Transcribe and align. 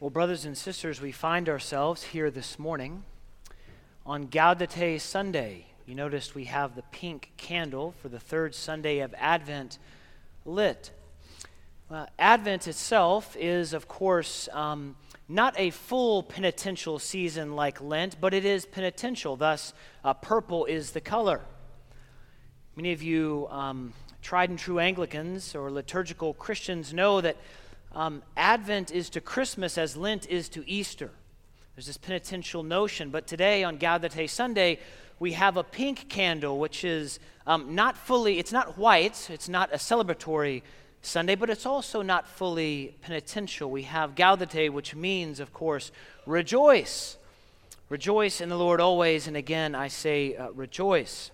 Well, 0.00 0.08
brothers 0.08 0.46
and 0.46 0.56
sisters, 0.56 0.98
we 1.02 1.12
find 1.12 1.46
ourselves 1.46 2.02
here 2.02 2.30
this 2.30 2.58
morning 2.58 3.02
on 4.06 4.28
Gaudete 4.28 4.98
Sunday. 4.98 5.66
You 5.84 5.94
noticed 5.94 6.34
we 6.34 6.46
have 6.46 6.74
the 6.74 6.84
pink 6.90 7.32
candle 7.36 7.92
for 8.00 8.08
the 8.08 8.18
third 8.18 8.54
Sunday 8.54 9.00
of 9.00 9.14
Advent 9.18 9.78
lit. 10.46 10.90
Uh, 11.90 12.06
Advent 12.18 12.66
itself 12.66 13.36
is, 13.38 13.74
of 13.74 13.88
course, 13.88 14.48
um, 14.54 14.96
not 15.28 15.54
a 15.58 15.68
full 15.68 16.22
penitential 16.22 16.98
season 16.98 17.54
like 17.54 17.78
Lent, 17.82 18.18
but 18.22 18.32
it 18.32 18.46
is 18.46 18.64
penitential. 18.64 19.36
Thus, 19.36 19.74
uh, 20.02 20.14
purple 20.14 20.64
is 20.64 20.92
the 20.92 21.02
color. 21.02 21.42
Many 22.74 22.92
of 22.92 23.02
you 23.02 23.48
um, 23.50 23.92
tried 24.22 24.48
and 24.48 24.58
true 24.58 24.78
Anglicans 24.78 25.54
or 25.54 25.70
liturgical 25.70 26.32
Christians 26.32 26.94
know 26.94 27.20
that 27.20 27.36
um, 27.92 28.22
Advent 28.36 28.92
is 28.92 29.10
to 29.10 29.20
Christmas 29.20 29.76
as 29.76 29.96
Lent 29.96 30.28
is 30.28 30.48
to 30.50 30.68
Easter. 30.68 31.10
There's 31.74 31.86
this 31.86 31.96
penitential 31.96 32.62
notion. 32.62 33.10
But 33.10 33.26
today 33.26 33.64
on 33.64 33.78
Gaudete 33.78 34.28
Sunday, 34.28 34.78
we 35.18 35.32
have 35.32 35.56
a 35.56 35.64
pink 35.64 36.08
candle, 36.08 36.58
which 36.58 36.84
is 36.84 37.18
um, 37.46 37.74
not 37.74 37.96
fully, 37.96 38.38
it's 38.38 38.52
not 38.52 38.78
white, 38.78 39.28
it's 39.30 39.48
not 39.48 39.72
a 39.72 39.76
celebratory 39.76 40.62
Sunday, 41.02 41.34
but 41.34 41.50
it's 41.50 41.66
also 41.66 42.02
not 42.02 42.28
fully 42.28 42.94
penitential. 43.00 43.70
We 43.70 43.82
have 43.82 44.14
Gaudete, 44.14 44.70
which 44.70 44.94
means, 44.94 45.40
of 45.40 45.52
course, 45.52 45.90
rejoice. 46.26 47.16
Rejoice 47.88 48.40
in 48.40 48.50
the 48.50 48.58
Lord 48.58 48.80
always, 48.80 49.26
and 49.26 49.36
again 49.36 49.74
I 49.74 49.88
say 49.88 50.36
uh, 50.36 50.50
rejoice. 50.52 51.30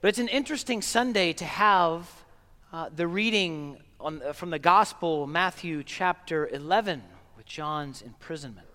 But 0.00 0.08
it's 0.08 0.18
an 0.18 0.28
interesting 0.28 0.80
Sunday 0.80 1.32
to 1.34 1.44
have 1.44 2.08
uh, 2.72 2.88
the 2.94 3.06
reading 3.06 3.78
on, 4.06 4.22
uh, 4.22 4.32
from 4.32 4.50
the 4.50 4.58
Gospel, 4.60 5.26
Matthew 5.26 5.82
chapter 5.82 6.46
11, 6.46 7.02
with 7.36 7.44
John's 7.44 8.02
imprisonment. 8.02 8.68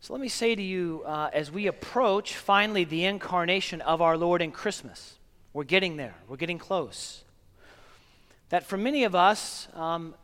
So 0.00 0.14
let 0.14 0.22
me 0.22 0.28
say 0.28 0.54
to 0.54 0.62
you, 0.62 1.02
uh, 1.04 1.28
as 1.34 1.50
we 1.50 1.66
approach 1.66 2.36
finally 2.36 2.84
the 2.84 3.04
incarnation 3.04 3.82
of 3.82 4.00
our 4.00 4.16
Lord 4.16 4.40
in 4.40 4.50
Christmas, 4.50 5.18
we're 5.52 5.64
getting 5.64 5.98
there, 5.98 6.14
we're 6.26 6.38
getting 6.38 6.56
close. 6.56 7.22
That 8.48 8.64
for 8.64 8.78
many 8.78 9.04
of 9.04 9.14
us, 9.14 9.68
um, 9.74 10.14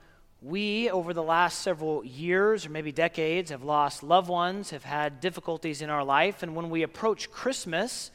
we, 0.41 0.89
over 0.89 1.13
the 1.13 1.23
last 1.23 1.61
several 1.61 2.03
years 2.07 2.65
or 2.65 2.71
maybe 2.71 2.91
decades, 2.91 3.51
have 3.51 3.63
lost 3.63 4.03
loved 4.03 4.31
ones, 4.31 4.71
have 4.71 4.85
had 4.85 5.21
difficulties 5.21 5.83
in 5.83 5.91
our 5.91 6.05
life, 6.05 6.43
and 6.43 6.57
when 6.57 6.71
we 6.71 6.85
approach 6.85 7.31
Christmas 7.31 8.11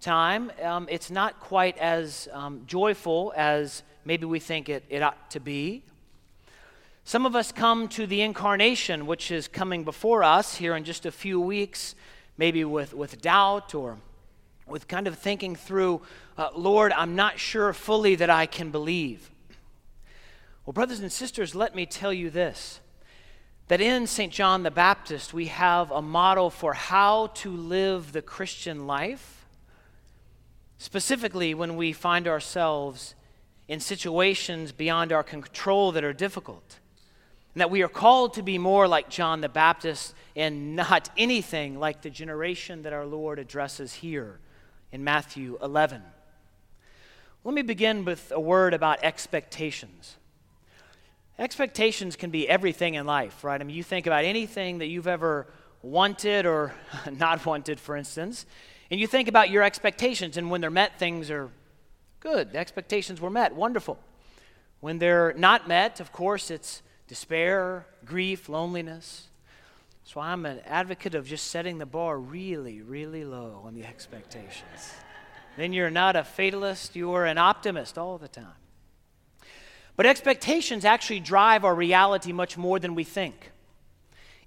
time, 0.00 0.52
um, 0.62 0.86
it's 0.88 1.10
not 1.10 1.40
quite 1.40 1.76
as 1.78 2.28
um, 2.32 2.62
joyful 2.68 3.32
as 3.34 3.82
maybe 4.04 4.26
we 4.26 4.40
think 4.40 4.68
it, 4.68 4.84
it 4.88 5.02
ought 5.02 5.30
to 5.30 5.40
be. 5.40 5.82
Some 7.04 7.26
of 7.26 7.34
us 7.34 7.50
come 7.50 7.88
to 7.88 8.06
the 8.06 8.20
incarnation, 8.20 9.06
which 9.06 9.30
is 9.30 9.48
coming 9.48 9.84
before 9.84 10.22
us 10.22 10.56
here 10.56 10.76
in 10.76 10.84
just 10.84 11.06
a 11.06 11.10
few 11.10 11.40
weeks, 11.40 11.94
maybe 12.36 12.64
with, 12.64 12.94
with 12.94 13.20
doubt 13.20 13.74
or 13.74 13.98
with 14.66 14.86
kind 14.86 15.06
of 15.06 15.18
thinking 15.18 15.56
through, 15.56 16.02
uh, 16.38 16.50
Lord, 16.54 16.92
I'm 16.92 17.16
not 17.16 17.38
sure 17.38 17.72
fully 17.72 18.14
that 18.14 18.30
I 18.30 18.46
can 18.46 18.70
believe. 18.70 19.30
Well, 20.64 20.72
brothers 20.72 21.00
and 21.00 21.10
sisters, 21.10 21.54
let 21.54 21.74
me 21.74 21.86
tell 21.86 22.12
you 22.12 22.30
this 22.30 22.80
that 23.68 23.80
in 23.80 24.04
St. 24.08 24.32
John 24.32 24.64
the 24.64 24.70
Baptist, 24.70 25.32
we 25.32 25.46
have 25.46 25.92
a 25.92 26.02
model 26.02 26.50
for 26.50 26.72
how 26.72 27.28
to 27.34 27.52
live 27.52 28.10
the 28.10 28.20
Christian 28.20 28.88
life, 28.88 29.46
specifically 30.76 31.54
when 31.54 31.76
we 31.76 31.92
find 31.92 32.26
ourselves 32.26 33.14
in 33.70 33.78
situations 33.78 34.72
beyond 34.72 35.12
our 35.12 35.22
control 35.22 35.92
that 35.92 36.02
are 36.02 36.12
difficult. 36.12 36.80
And 37.54 37.60
that 37.60 37.70
we 37.70 37.82
are 37.82 37.88
called 37.88 38.34
to 38.34 38.42
be 38.42 38.58
more 38.58 38.88
like 38.88 39.08
John 39.08 39.42
the 39.42 39.48
Baptist 39.48 40.12
and 40.34 40.74
not 40.74 41.08
anything 41.16 41.78
like 41.78 42.02
the 42.02 42.10
generation 42.10 42.82
that 42.82 42.92
our 42.92 43.06
Lord 43.06 43.38
addresses 43.38 43.94
here 43.94 44.40
in 44.90 45.04
Matthew 45.04 45.56
11. 45.62 46.02
Let 47.44 47.54
me 47.54 47.62
begin 47.62 48.04
with 48.04 48.32
a 48.34 48.40
word 48.40 48.74
about 48.74 49.04
expectations. 49.04 50.16
Expectations 51.38 52.16
can 52.16 52.30
be 52.30 52.48
everything 52.48 52.94
in 52.94 53.06
life, 53.06 53.44
right? 53.44 53.60
I 53.60 53.62
mean, 53.62 53.76
you 53.76 53.84
think 53.84 54.08
about 54.08 54.24
anything 54.24 54.78
that 54.78 54.86
you've 54.86 55.06
ever 55.06 55.46
wanted 55.80 56.44
or 56.44 56.74
not 57.12 57.46
wanted, 57.46 57.78
for 57.78 57.96
instance, 57.96 58.46
and 58.90 58.98
you 58.98 59.06
think 59.06 59.28
about 59.28 59.48
your 59.48 59.62
expectations, 59.62 60.36
and 60.36 60.50
when 60.50 60.60
they're 60.60 60.70
met, 60.70 60.98
things 60.98 61.30
are 61.30 61.52
Good. 62.20 62.52
The 62.52 62.58
expectations 62.58 63.20
were 63.20 63.30
met. 63.30 63.54
Wonderful. 63.54 63.98
When 64.80 64.98
they're 64.98 65.34
not 65.36 65.68
met, 65.68 66.00
of 66.00 66.12
course, 66.12 66.50
it's 66.50 66.82
despair, 67.08 67.86
grief, 68.04 68.48
loneliness. 68.48 69.28
So 70.04 70.20
I'm 70.20 70.46
an 70.46 70.60
advocate 70.66 71.14
of 71.14 71.26
just 71.26 71.48
setting 71.48 71.78
the 71.78 71.86
bar 71.86 72.18
really, 72.18 72.82
really 72.82 73.24
low 73.24 73.62
on 73.64 73.74
the 73.74 73.84
expectations. 73.84 74.94
then 75.56 75.72
you're 75.72 75.90
not 75.90 76.16
a 76.16 76.24
fatalist, 76.24 76.96
you're 76.96 77.26
an 77.26 77.38
optimist 77.38 77.98
all 77.98 78.18
the 78.18 78.28
time. 78.28 78.46
But 79.96 80.06
expectations 80.06 80.84
actually 80.84 81.20
drive 81.20 81.64
our 81.64 81.74
reality 81.74 82.32
much 82.32 82.56
more 82.56 82.78
than 82.78 82.94
we 82.94 83.04
think, 83.04 83.50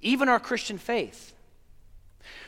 even 0.01 0.29
our 0.29 0.39
Christian 0.39 0.77
faith. 0.77 1.32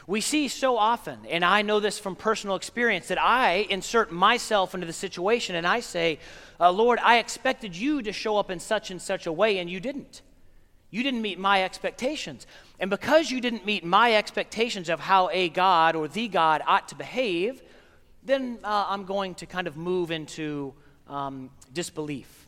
We 0.07 0.21
see 0.21 0.47
so 0.49 0.77
often, 0.77 1.19
and 1.27 1.43
I 1.43 1.63
know 1.63 1.79
this 1.79 1.97
from 1.97 2.15
personal 2.15 2.55
experience, 2.55 3.07
that 3.07 3.19
I 3.19 3.65
insert 3.69 4.11
myself 4.11 4.75
into 4.75 4.85
the 4.85 4.93
situation 4.93 5.55
and 5.55 5.65
I 5.65 5.79
say, 5.79 6.19
uh, 6.59 6.71
Lord, 6.71 6.99
I 7.01 7.17
expected 7.17 7.75
you 7.75 8.03
to 8.03 8.13
show 8.13 8.37
up 8.37 8.51
in 8.51 8.59
such 8.59 8.91
and 8.91 9.01
such 9.01 9.25
a 9.25 9.31
way, 9.31 9.57
and 9.57 9.69
you 9.69 9.79
didn't. 9.79 10.21
You 10.91 11.01
didn't 11.01 11.23
meet 11.23 11.39
my 11.39 11.63
expectations. 11.63 12.45
And 12.79 12.89
because 12.89 13.31
you 13.31 13.41
didn't 13.41 13.65
meet 13.65 13.83
my 13.83 14.13
expectations 14.13 14.89
of 14.89 14.99
how 14.99 15.29
a 15.31 15.49
God 15.49 15.95
or 15.95 16.07
the 16.07 16.27
God 16.27 16.61
ought 16.67 16.87
to 16.89 16.95
behave, 16.95 17.63
then 18.23 18.59
uh, 18.63 18.85
I'm 18.87 19.05
going 19.05 19.35
to 19.35 19.45
kind 19.47 19.67
of 19.67 19.75
move 19.75 20.11
into 20.11 20.73
um, 21.07 21.49
disbelief. 21.73 22.47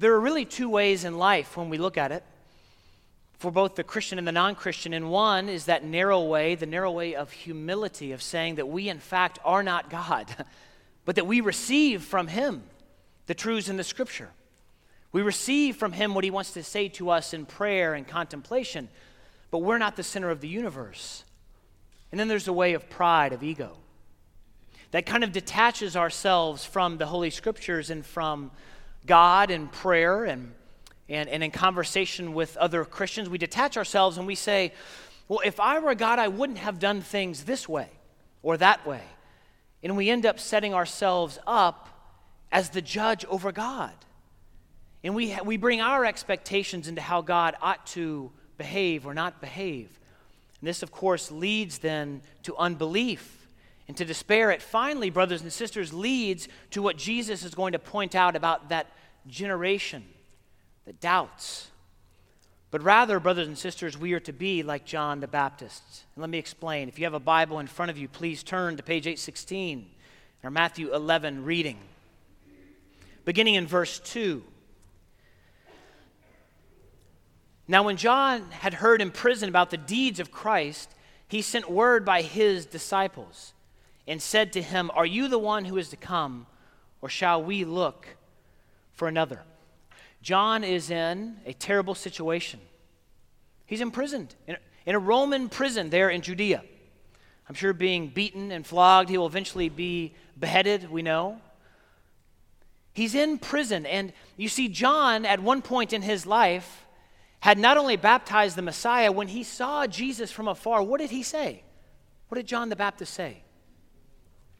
There 0.00 0.12
are 0.14 0.20
really 0.20 0.44
two 0.44 0.68
ways 0.68 1.04
in 1.04 1.16
life 1.16 1.56
when 1.56 1.70
we 1.70 1.78
look 1.78 1.96
at 1.96 2.10
it 2.10 2.24
for 3.40 3.50
both 3.50 3.74
the 3.74 3.82
Christian 3.82 4.18
and 4.18 4.28
the 4.28 4.32
non 4.32 4.54
Christian. 4.54 4.92
And 4.92 5.10
one 5.10 5.48
is 5.48 5.64
that 5.64 5.82
narrow 5.82 6.22
way, 6.22 6.54
the 6.54 6.66
narrow 6.66 6.92
way 6.92 7.14
of 7.14 7.32
humility, 7.32 8.12
of 8.12 8.22
saying 8.22 8.56
that 8.56 8.68
we, 8.68 8.88
in 8.88 8.98
fact, 8.98 9.38
are 9.44 9.62
not 9.62 9.88
God, 9.88 10.28
but 11.06 11.16
that 11.16 11.26
we 11.26 11.40
receive 11.40 12.04
from 12.04 12.28
Him 12.28 12.62
the 13.26 13.34
truths 13.34 13.70
in 13.70 13.78
the 13.78 13.84
Scripture. 13.84 14.28
We 15.10 15.22
receive 15.22 15.76
from 15.76 15.92
Him 15.92 16.14
what 16.14 16.22
He 16.22 16.30
wants 16.30 16.52
to 16.52 16.62
say 16.62 16.88
to 16.90 17.08
us 17.08 17.32
in 17.32 17.46
prayer 17.46 17.94
and 17.94 18.06
contemplation, 18.06 18.90
but 19.50 19.58
we're 19.58 19.78
not 19.78 19.96
the 19.96 20.02
center 20.02 20.28
of 20.28 20.42
the 20.42 20.48
universe. 20.48 21.24
And 22.12 22.20
then 22.20 22.28
there's 22.28 22.46
a 22.46 22.52
way 22.52 22.74
of 22.74 22.90
pride, 22.90 23.32
of 23.32 23.42
ego, 23.42 23.78
that 24.90 25.06
kind 25.06 25.24
of 25.24 25.32
detaches 25.32 25.96
ourselves 25.96 26.66
from 26.66 26.98
the 26.98 27.06
Holy 27.06 27.30
Scriptures 27.30 27.88
and 27.88 28.04
from 28.04 28.50
God 29.06 29.50
and 29.50 29.72
prayer 29.72 30.24
and 30.24 30.52
and, 31.10 31.28
and 31.28 31.42
in 31.42 31.50
conversation 31.50 32.34
with 32.34 32.56
other 32.56 32.84
Christians, 32.84 33.28
we 33.28 33.36
detach 33.36 33.76
ourselves 33.76 34.16
and 34.16 34.26
we 34.26 34.36
say, 34.36 34.72
well, 35.28 35.40
if 35.44 35.58
I 35.58 35.80
were 35.80 35.94
God, 35.96 36.18
I 36.20 36.28
wouldn't 36.28 36.58
have 36.58 36.78
done 36.78 37.00
things 37.02 37.44
this 37.44 37.68
way 37.68 37.88
or 38.42 38.56
that 38.56 38.86
way. 38.86 39.02
And 39.82 39.96
we 39.96 40.08
end 40.08 40.24
up 40.24 40.38
setting 40.38 40.72
ourselves 40.72 41.38
up 41.46 41.88
as 42.52 42.70
the 42.70 42.80
judge 42.80 43.24
over 43.26 43.50
God. 43.50 43.92
And 45.02 45.14
we, 45.14 45.36
we 45.44 45.56
bring 45.56 45.80
our 45.80 46.04
expectations 46.04 46.86
into 46.86 47.00
how 47.00 47.22
God 47.22 47.56
ought 47.60 47.86
to 47.88 48.30
behave 48.56 49.04
or 49.04 49.14
not 49.14 49.40
behave. 49.40 49.88
And 50.60 50.68
this, 50.68 50.82
of 50.82 50.92
course, 50.92 51.30
leads 51.32 51.78
then 51.78 52.22
to 52.44 52.56
unbelief 52.56 53.48
and 53.88 53.96
to 53.96 54.04
despair. 54.04 54.50
It 54.50 54.62
finally, 54.62 55.10
brothers 55.10 55.42
and 55.42 55.52
sisters, 55.52 55.92
leads 55.92 56.46
to 56.70 56.82
what 56.82 56.96
Jesus 56.96 57.42
is 57.42 57.54
going 57.54 57.72
to 57.72 57.78
point 57.80 58.14
out 58.14 58.36
about 58.36 58.68
that 58.68 58.86
generation 59.26 60.04
doubts. 60.92 61.70
But 62.70 62.82
rather, 62.82 63.18
brothers 63.18 63.48
and 63.48 63.58
sisters, 63.58 63.98
we 63.98 64.12
are 64.12 64.20
to 64.20 64.32
be 64.32 64.62
like 64.62 64.84
John 64.84 65.20
the 65.20 65.26
Baptist. 65.26 65.82
And 66.14 66.22
let 66.22 66.30
me 66.30 66.38
explain. 66.38 66.88
If 66.88 66.98
you 66.98 67.04
have 67.04 67.14
a 67.14 67.20
Bible 67.20 67.58
in 67.58 67.66
front 67.66 67.90
of 67.90 67.98
you, 67.98 68.06
please 68.06 68.42
turn 68.42 68.76
to 68.76 68.82
page 68.82 69.06
816, 69.06 69.86
our 70.44 70.50
Matthew 70.50 70.94
11 70.94 71.44
reading. 71.44 71.78
Beginning 73.24 73.54
in 73.54 73.66
verse 73.66 73.98
2. 73.98 74.42
Now, 77.66 77.84
when 77.84 77.96
John 77.96 78.50
had 78.50 78.74
heard 78.74 79.00
in 79.00 79.10
prison 79.10 79.48
about 79.48 79.70
the 79.70 79.76
deeds 79.76 80.18
of 80.18 80.32
Christ, 80.32 80.90
he 81.28 81.42
sent 81.42 81.70
word 81.70 82.04
by 82.04 82.22
his 82.22 82.66
disciples 82.66 83.52
and 84.08 84.20
said 84.20 84.52
to 84.54 84.62
him, 84.62 84.90
Are 84.94 85.06
you 85.06 85.28
the 85.28 85.38
one 85.38 85.64
who 85.64 85.76
is 85.76 85.88
to 85.90 85.96
come, 85.96 86.46
or 87.00 87.08
shall 87.08 87.42
we 87.42 87.64
look 87.64 88.16
for 88.92 89.06
another? 89.06 89.42
John 90.22 90.64
is 90.64 90.90
in 90.90 91.36
a 91.46 91.52
terrible 91.52 91.94
situation. 91.94 92.60
He's 93.66 93.80
imprisoned 93.80 94.34
in, 94.46 94.56
in 94.84 94.94
a 94.94 94.98
Roman 94.98 95.48
prison 95.48 95.90
there 95.90 96.10
in 96.10 96.20
Judea. 96.22 96.62
I'm 97.48 97.54
sure 97.54 97.72
being 97.72 98.08
beaten 98.08 98.52
and 98.52 98.66
flogged, 98.66 99.08
he 99.08 99.18
will 99.18 99.26
eventually 99.26 99.68
be 99.68 100.14
beheaded, 100.38 100.90
we 100.90 101.02
know. 101.02 101.40
He's 102.92 103.14
in 103.14 103.38
prison. 103.38 103.86
And 103.86 104.12
you 104.36 104.48
see, 104.48 104.68
John, 104.68 105.24
at 105.24 105.40
one 105.40 105.62
point 105.62 105.92
in 105.92 106.02
his 106.02 106.26
life, 106.26 106.86
had 107.40 107.58
not 107.58 107.76
only 107.76 107.96
baptized 107.96 108.56
the 108.56 108.62
Messiah, 108.62 109.10
when 109.10 109.28
he 109.28 109.42
saw 109.42 109.86
Jesus 109.86 110.30
from 110.30 110.48
afar, 110.48 110.82
what 110.82 111.00
did 111.00 111.10
he 111.10 111.22
say? 111.22 111.62
What 112.28 112.36
did 112.36 112.46
John 112.46 112.68
the 112.68 112.76
Baptist 112.76 113.14
say? 113.14 113.42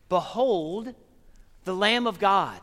Behold, 0.09 0.95
the 1.65 1.75
Lamb 1.75 2.07
of 2.07 2.19
God, 2.19 2.61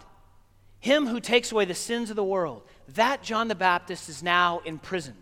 him 0.79 1.07
who 1.07 1.19
takes 1.19 1.51
away 1.51 1.65
the 1.65 1.75
sins 1.75 2.09
of 2.09 2.15
the 2.15 2.23
world. 2.23 2.63
That 2.95 3.21
John 3.21 3.47
the 3.47 3.55
Baptist 3.55 4.09
is 4.09 4.23
now 4.23 4.61
imprisoned. 4.65 5.15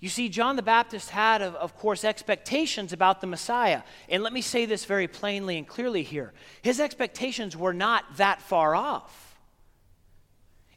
You 0.00 0.08
see, 0.08 0.30
John 0.30 0.56
the 0.56 0.62
Baptist 0.62 1.10
had, 1.10 1.42
of, 1.42 1.54
of, 1.56 1.76
course, 1.76 2.04
expectations 2.04 2.94
about 2.94 3.20
the 3.20 3.26
Messiah. 3.26 3.82
And 4.08 4.22
let 4.22 4.32
me 4.32 4.40
say 4.40 4.64
this 4.64 4.86
very 4.86 5.06
plainly 5.06 5.58
and 5.58 5.68
clearly 5.68 6.02
here 6.02 6.32
his 6.62 6.80
expectations 6.80 7.56
were 7.56 7.74
not 7.74 8.16
that 8.16 8.40
far 8.40 8.74
off. 8.74 9.38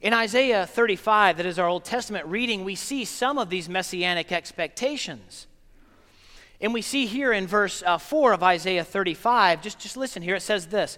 In 0.01 0.13
Isaiah 0.13 0.67
35, 0.67 1.37
that 1.37 1.45
is 1.45 1.57
our 1.57 1.69
Old 1.69 1.85
Testament 1.85 2.25
reading, 2.25 2.65
we 2.65 2.75
see 2.75 3.05
some 3.05 3.37
of 3.37 3.49
these 3.49 3.69
messianic 3.69 4.33
expectations. 4.33 5.47
And 6.59 6.73
we 6.73 6.81
see 6.81 7.05
here 7.05 7.31
in 7.31 7.47
verse 7.47 7.81
uh, 7.85 7.97
4 7.97 8.33
of 8.33 8.43
Isaiah 8.43 8.83
35, 8.83 9.61
just, 9.61 9.79
just 9.79 9.95
listen 9.95 10.21
here, 10.21 10.35
it 10.35 10.41
says 10.41 10.67
this 10.67 10.97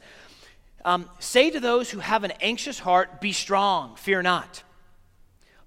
um, 0.86 1.10
Say 1.20 1.50
to 1.50 1.60
those 1.60 1.90
who 1.90 2.00
have 2.00 2.24
an 2.24 2.32
anxious 2.40 2.80
heart, 2.80 3.20
Be 3.20 3.34
strong, 3.34 3.96
fear 3.98 4.22
not. 4.22 4.64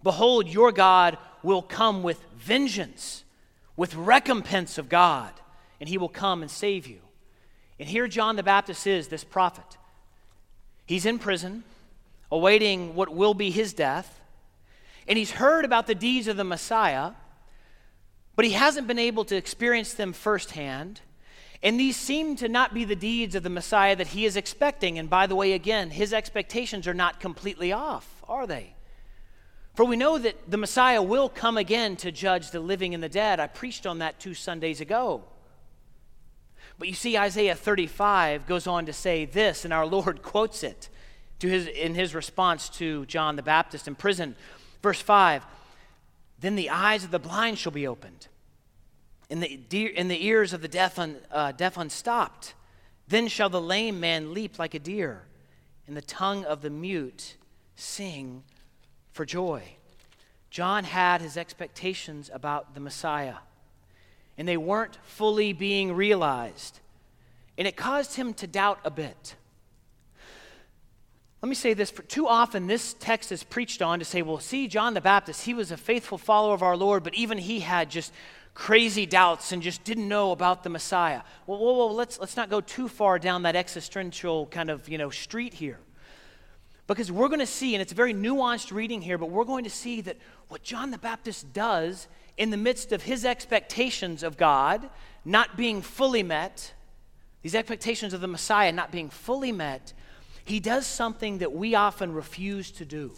Behold, 0.03 0.49
your 0.49 0.73
God 0.73 1.19
will 1.43 1.61
come 1.61 2.03
with 2.03 2.25
vengeance, 2.38 3.25
with 3.76 3.94
recompense 3.94 4.79
of 4.79 4.88
God, 4.88 5.32
and 5.81 5.88
he 5.88 5.99
will 5.99 6.09
come 6.09 6.41
and 6.41 6.50
save 6.50 6.87
you. 6.87 7.00
And 7.79 7.88
here 7.88 8.09
John 8.09 8.37
the 8.37 8.43
Baptist 8.43 8.87
is, 8.87 9.09
this 9.09 9.25
prophet. 9.25 9.76
He's 10.87 11.05
in 11.05 11.19
prison 11.19 11.64
awaiting 12.31 12.94
what 12.94 13.14
will 13.14 13.35
be 13.35 13.50
his 13.50 13.73
death. 13.73 14.21
And 15.06 15.17
he's 15.17 15.31
heard 15.32 15.64
about 15.64 15.87
the 15.87 15.94
deeds 15.94 16.29
of 16.29 16.37
the 16.37 16.44
Messiah, 16.44 17.12
but 18.37 18.44
he 18.44 18.53
hasn't 18.53 18.87
been 18.87 18.99
able 18.99 19.25
to 19.26 19.37
experience 19.37 19.94
them 19.94 20.12
firsthand. 20.12 21.00
And 21.63 21.79
these 21.79 21.97
seem 21.97 22.37
to 22.37 22.49
not 22.49 22.73
be 22.73 22.85
the 22.85 22.97
deeds 22.97 23.35
of 23.35 23.43
the 23.43 23.51
Messiah 23.51 23.97
that 23.97 24.09
he 24.09 24.25
is 24.25 24.37
expecting. 24.37 24.99
And 24.99 25.11
by 25.11 25.27
the 25.27 25.35
way, 25.35 25.53
again, 25.53 25.91
his 25.91 26.13
expectations 26.13 26.87
are 26.87 26.95
not 26.95 27.19
completely 27.21 27.73
off, 27.73 28.23
are 28.29 28.47
they? 28.47 28.75
For 29.75 29.85
we 29.85 29.97
know 29.97 30.19
that 30.19 30.51
the 30.51 30.57
Messiah 30.57 31.03
will 31.03 31.29
come 31.29 31.57
again 31.57 31.97
to 31.97 32.11
judge 32.11 32.51
the 32.51 32.61
living 32.61 32.95
and 32.95 33.03
the 33.03 33.09
dead. 33.09 33.41
I 33.41 33.47
preached 33.47 33.87
on 33.87 33.99
that 33.99 34.19
two 34.21 34.35
Sundays 34.35 34.81
ago. 34.81 35.25
But 36.79 36.89
you 36.89 36.95
see, 36.95 37.19
Isaiah 37.19 37.55
35 37.55 38.47
goes 38.47 38.67
on 38.67 38.87
to 38.87 38.93
say 38.93 39.25
this, 39.25 39.65
and 39.65 39.75
our 39.75 39.87
Lord 39.97 40.23
quotes 40.23 40.63
it 40.63 40.89
to 41.41 41.49
his, 41.49 41.67
in 41.67 41.95
his 41.95 42.15
response 42.15 42.69
to 42.71 43.07
John 43.07 43.37
the 43.37 43.43
Baptist 43.43 43.89
in 43.89 43.95
prison. 43.95 44.37
Verse 44.83 45.01
5 45.01 45.45
Then 46.41 46.57
the 46.57 46.71
eyes 46.71 47.05
of 47.05 47.11
the 47.11 47.19
blind 47.19 47.59
shall 47.59 47.73
be 47.73 47.87
opened, 47.87 48.29
and 49.31 49.43
the, 49.43 49.57
de- 49.57 49.95
and 49.97 50.11
the 50.11 50.25
ears 50.25 50.53
of 50.53 50.63
the 50.63 50.69
deaf, 50.69 50.99
un, 50.99 51.17
uh, 51.31 51.53
deaf 51.53 51.77
unstopped. 51.77 52.55
Then 53.07 53.29
shall 53.29 53.49
the 53.49 53.61
lame 53.61 54.01
man 54.01 54.35
leap 54.35 54.59
like 54.59 54.75
a 54.75 54.79
deer, 54.79 55.23
and 55.87 55.97
the 55.97 56.03
tongue 56.03 56.45
of 56.45 56.63
the 56.63 56.71
mute 56.71 57.37
sing 57.77 58.43
for 59.13 59.25
joy. 59.25 59.63
John 60.51 60.85
had 60.85 61.21
his 61.21 61.37
expectations 61.37 62.31
about 62.33 62.75
the 62.75 62.81
Messiah, 62.81 63.37
and 64.37 64.47
they 64.47 64.57
weren't 64.57 64.99
fully 65.05 65.53
being 65.53 65.93
realized. 65.93 66.81
And 67.57 67.67
it 67.67 67.77
caused 67.77 68.15
him 68.15 68.35
to 68.35 68.47
doubt 68.47 68.79
a 68.85 68.91
bit. 68.91 69.35
Let 71.43 71.49
me 71.49 71.55
say 71.55 71.75
this 71.75 71.91
for 71.91 72.03
too 72.03 72.27
often 72.27 72.67
this 72.67 72.95
text 72.99 73.31
is 73.31 73.45
preached 73.45 73.81
on 73.81 74.01
to 74.01 74.05
say, 74.05 74.23
well, 74.23 74.39
see, 74.39 74.67
John 74.67 74.95
the 74.95 75.01
Baptist, 75.01 75.45
he 75.45 75.55
was 75.55 75.71
a 75.71 75.77
faithful 75.77 76.19
follower 76.19 76.55
of 76.55 76.63
our 76.63 76.77
Lord, 76.77 77.05
but 77.05 77.15
even 77.15 77.39
he 77.39 77.61
had 77.61 77.91
just 77.91 78.13
crazy 78.59 79.07
doubts 79.07 79.53
and 79.53 79.63
just 79.63 79.85
didn't 79.85 80.09
know 80.09 80.33
about 80.33 80.65
the 80.65 80.69
Messiah. 80.69 81.23
Well, 81.47 81.61
well, 81.61 81.77
well 81.77 81.95
let's, 81.95 82.19
let's 82.19 82.37
not 82.37 82.51
go 82.51 82.61
too 82.61 82.89
far 82.89 83.21
down 83.21 83.43
that 83.43 83.55
existential 83.55 84.47
kind 84.47 84.69
of, 84.69 84.89
you 84.89 84.99
know, 84.99 85.11
street 85.11 85.55
here. 85.55 85.79
Because 86.89 87.13
we're 87.13 87.29
going 87.29 87.39
to 87.39 87.47
see, 87.47 87.77
and 87.77 87.81
it's 87.81 87.93
a 87.93 87.95
very 87.95 88.13
nuanced 88.13 88.73
reading 88.73 89.01
here, 89.01 89.17
but 89.17 89.31
we're 89.31 89.45
going 89.45 89.63
to 89.63 89.71
see 89.71 90.01
that 90.01 90.17
what 90.49 90.65
John 90.65 90.91
the 90.91 90.99
Baptist 90.99 91.53
does 91.53 92.09
in 92.37 92.51
the 92.51 92.57
midst 92.57 92.91
of 92.91 93.05
his 93.05 93.25
expectations 93.25 94.25
of 94.25 94.37
God 94.37 94.91
not 95.25 95.57
being 95.57 95.81
fully 95.81 96.25
met, 96.25 96.75
these 97.43 97.55
expectations 97.55 98.13
of 98.13 98.21
the 98.21 98.27
Messiah 98.27 98.73
not 98.73 98.91
being 98.91 99.09
fully 99.09 99.53
met, 99.53 99.93
he 100.45 100.59
does 100.59 100.85
something 100.85 101.39
that 101.39 101.53
we 101.53 101.77
often 101.77 102.13
refuse 102.13 102.73
to 102.73 102.85
do. 102.85 103.13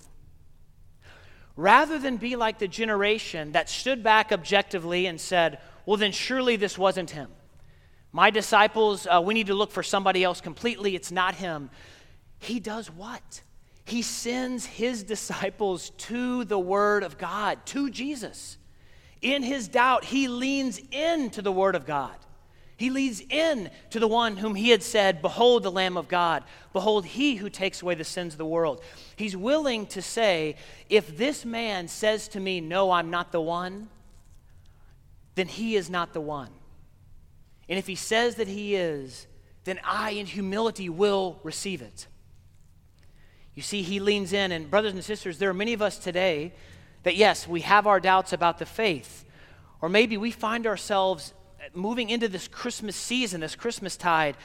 Rather 1.60 1.98
than 1.98 2.16
be 2.16 2.36
like 2.36 2.58
the 2.58 2.66
generation 2.66 3.52
that 3.52 3.68
stood 3.68 4.02
back 4.02 4.32
objectively 4.32 5.04
and 5.04 5.20
said, 5.20 5.58
Well, 5.84 5.98
then 5.98 6.10
surely 6.10 6.56
this 6.56 6.78
wasn't 6.78 7.10
him. 7.10 7.28
My 8.12 8.30
disciples, 8.30 9.06
uh, 9.06 9.20
we 9.22 9.34
need 9.34 9.48
to 9.48 9.54
look 9.54 9.70
for 9.70 9.82
somebody 9.82 10.24
else 10.24 10.40
completely. 10.40 10.94
It's 10.94 11.12
not 11.12 11.34
him. 11.34 11.68
He 12.38 12.60
does 12.60 12.90
what? 12.90 13.42
He 13.84 14.00
sends 14.00 14.64
his 14.64 15.02
disciples 15.14 15.90
to 15.98 16.44
the 16.44 16.58
Word 16.58 17.02
of 17.02 17.18
God, 17.18 17.58
to 17.66 17.90
Jesus. 17.90 18.56
In 19.20 19.42
his 19.42 19.68
doubt, 19.68 20.06
he 20.06 20.28
leans 20.28 20.80
into 20.90 21.42
the 21.42 21.52
Word 21.52 21.74
of 21.74 21.84
God. 21.84 22.16
He 22.80 22.88
leads 22.88 23.20
in 23.28 23.68
to 23.90 24.00
the 24.00 24.08
one 24.08 24.38
whom 24.38 24.54
he 24.54 24.70
had 24.70 24.82
said, 24.82 25.20
Behold 25.20 25.64
the 25.64 25.70
Lamb 25.70 25.98
of 25.98 26.08
God. 26.08 26.44
Behold, 26.72 27.04
he 27.04 27.34
who 27.34 27.50
takes 27.50 27.82
away 27.82 27.94
the 27.94 28.04
sins 28.04 28.32
of 28.32 28.38
the 28.38 28.46
world. 28.46 28.82
He's 29.16 29.36
willing 29.36 29.84
to 29.88 30.00
say, 30.00 30.56
If 30.88 31.14
this 31.18 31.44
man 31.44 31.88
says 31.88 32.26
to 32.28 32.40
me, 32.40 32.62
No, 32.62 32.90
I'm 32.90 33.10
not 33.10 33.32
the 33.32 33.40
one, 33.42 33.90
then 35.34 35.46
he 35.46 35.76
is 35.76 35.90
not 35.90 36.14
the 36.14 36.22
one. 36.22 36.48
And 37.68 37.78
if 37.78 37.86
he 37.86 37.96
says 37.96 38.36
that 38.36 38.48
he 38.48 38.74
is, 38.74 39.26
then 39.64 39.78
I, 39.84 40.12
in 40.12 40.24
humility, 40.24 40.88
will 40.88 41.38
receive 41.42 41.82
it. 41.82 42.06
You 43.54 43.60
see, 43.60 43.82
he 43.82 44.00
leans 44.00 44.32
in, 44.32 44.52
and 44.52 44.70
brothers 44.70 44.94
and 44.94 45.04
sisters, 45.04 45.36
there 45.36 45.50
are 45.50 45.54
many 45.54 45.74
of 45.74 45.82
us 45.82 45.98
today 45.98 46.54
that, 47.02 47.14
yes, 47.14 47.46
we 47.46 47.60
have 47.60 47.86
our 47.86 48.00
doubts 48.00 48.32
about 48.32 48.58
the 48.58 48.64
faith, 48.64 49.26
or 49.82 49.90
maybe 49.90 50.16
we 50.16 50.30
find 50.30 50.66
ourselves 50.66 51.34
moving 51.74 52.10
into 52.10 52.28
this 52.28 52.48
Christmas 52.48 52.96
season, 52.96 53.40
this 53.40 53.56
Christmas 53.56 53.96
tide, 53.96 54.36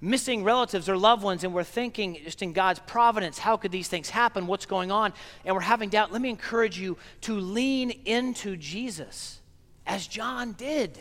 missing 0.00 0.42
relatives 0.42 0.88
or 0.88 0.96
loved 0.96 1.22
ones, 1.22 1.44
and 1.44 1.54
we're 1.54 1.62
thinking 1.62 2.18
just 2.24 2.42
in 2.42 2.52
God's 2.52 2.80
providence, 2.80 3.38
how 3.38 3.56
could 3.56 3.70
these 3.70 3.88
things 3.88 4.10
happen? 4.10 4.46
What's 4.46 4.66
going 4.66 4.90
on? 4.90 5.12
And 5.44 5.54
we're 5.54 5.62
having 5.62 5.88
doubt. 5.88 6.12
Let 6.12 6.20
me 6.20 6.28
encourage 6.28 6.78
you 6.78 6.98
to 7.22 7.34
lean 7.34 7.90
into 8.04 8.56
Jesus 8.56 9.40
as 9.86 10.06
John 10.06 10.52
did. 10.52 11.00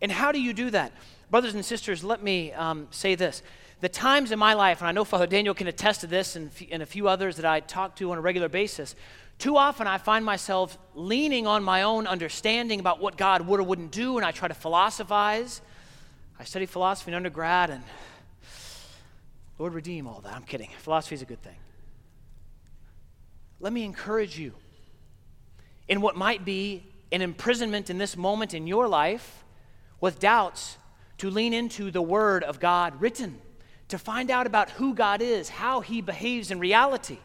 And 0.00 0.10
how 0.10 0.32
do 0.32 0.40
you 0.40 0.52
do 0.52 0.70
that? 0.70 0.92
Brothers 1.30 1.54
and 1.54 1.64
sisters, 1.64 2.02
let 2.02 2.22
me 2.22 2.52
um, 2.52 2.88
say 2.90 3.14
this. 3.14 3.42
The 3.80 3.88
times 3.88 4.32
in 4.32 4.38
my 4.38 4.54
life, 4.54 4.80
and 4.80 4.88
I 4.88 4.92
know 4.92 5.04
Father 5.04 5.26
Daniel 5.26 5.54
can 5.54 5.66
attest 5.66 6.02
to 6.02 6.06
this 6.06 6.36
and, 6.36 6.50
and 6.70 6.82
a 6.82 6.86
few 6.86 7.08
others 7.08 7.36
that 7.36 7.44
I 7.44 7.60
talk 7.60 7.96
to 7.96 8.12
on 8.12 8.18
a 8.18 8.20
regular 8.20 8.48
basis, 8.48 8.94
too 9.42 9.56
often 9.56 9.88
I 9.88 9.98
find 9.98 10.24
myself 10.24 10.78
leaning 10.94 11.48
on 11.48 11.64
my 11.64 11.82
own 11.82 12.06
understanding 12.06 12.78
about 12.78 13.00
what 13.00 13.16
God 13.16 13.44
would 13.44 13.58
or 13.58 13.64
wouldn't 13.64 13.90
do, 13.90 14.16
and 14.16 14.24
I 14.24 14.30
try 14.30 14.46
to 14.46 14.54
philosophize. 14.54 15.60
I 16.38 16.44
studied 16.44 16.70
philosophy 16.70 17.10
in 17.10 17.16
undergrad, 17.16 17.68
and 17.68 17.82
Lord, 19.58 19.74
redeem 19.74 20.06
all 20.06 20.20
that. 20.20 20.32
I'm 20.32 20.44
kidding. 20.44 20.70
Philosophy 20.78 21.16
is 21.16 21.22
a 21.22 21.24
good 21.24 21.42
thing. 21.42 21.56
Let 23.58 23.72
me 23.72 23.82
encourage 23.82 24.38
you 24.38 24.52
in 25.88 26.00
what 26.00 26.14
might 26.14 26.44
be 26.44 26.84
an 27.10 27.20
imprisonment 27.20 27.90
in 27.90 27.98
this 27.98 28.16
moment 28.16 28.54
in 28.54 28.68
your 28.68 28.86
life 28.86 29.42
with 30.00 30.20
doubts 30.20 30.78
to 31.18 31.30
lean 31.30 31.52
into 31.52 31.90
the 31.90 32.00
Word 32.00 32.44
of 32.44 32.60
God 32.60 33.00
written, 33.00 33.40
to 33.88 33.98
find 33.98 34.30
out 34.30 34.46
about 34.46 34.70
who 34.70 34.94
God 34.94 35.20
is, 35.20 35.48
how 35.48 35.80
He 35.80 36.00
behaves 36.00 36.52
in 36.52 36.60
reality. 36.60 37.18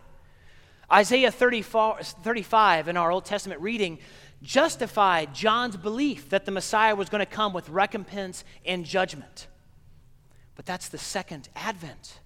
Isaiah 0.91 1.31
35 1.31 2.87
in 2.87 2.97
our 2.97 3.11
Old 3.11 3.25
Testament 3.25 3.61
reading 3.61 3.99
justified 4.41 5.33
John's 5.33 5.75
belief 5.75 6.29
that 6.29 6.45
the 6.45 6.51
Messiah 6.51 6.95
was 6.95 7.09
going 7.09 7.19
to 7.19 7.25
come 7.25 7.53
with 7.53 7.67
recompense 7.69 8.43
and 8.65 8.85
judgment. 8.85 9.47
But 10.55 10.65
that's 10.65 10.89
the 10.89 10.97
second 10.97 11.49
advent, 11.55 12.19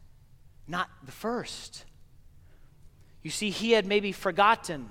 not 0.67 0.89
the 1.05 1.11
first. 1.11 1.85
You 3.23 3.31
see, 3.31 3.49
he 3.49 3.71
had 3.71 3.85
maybe 3.85 4.11
forgotten 4.11 4.89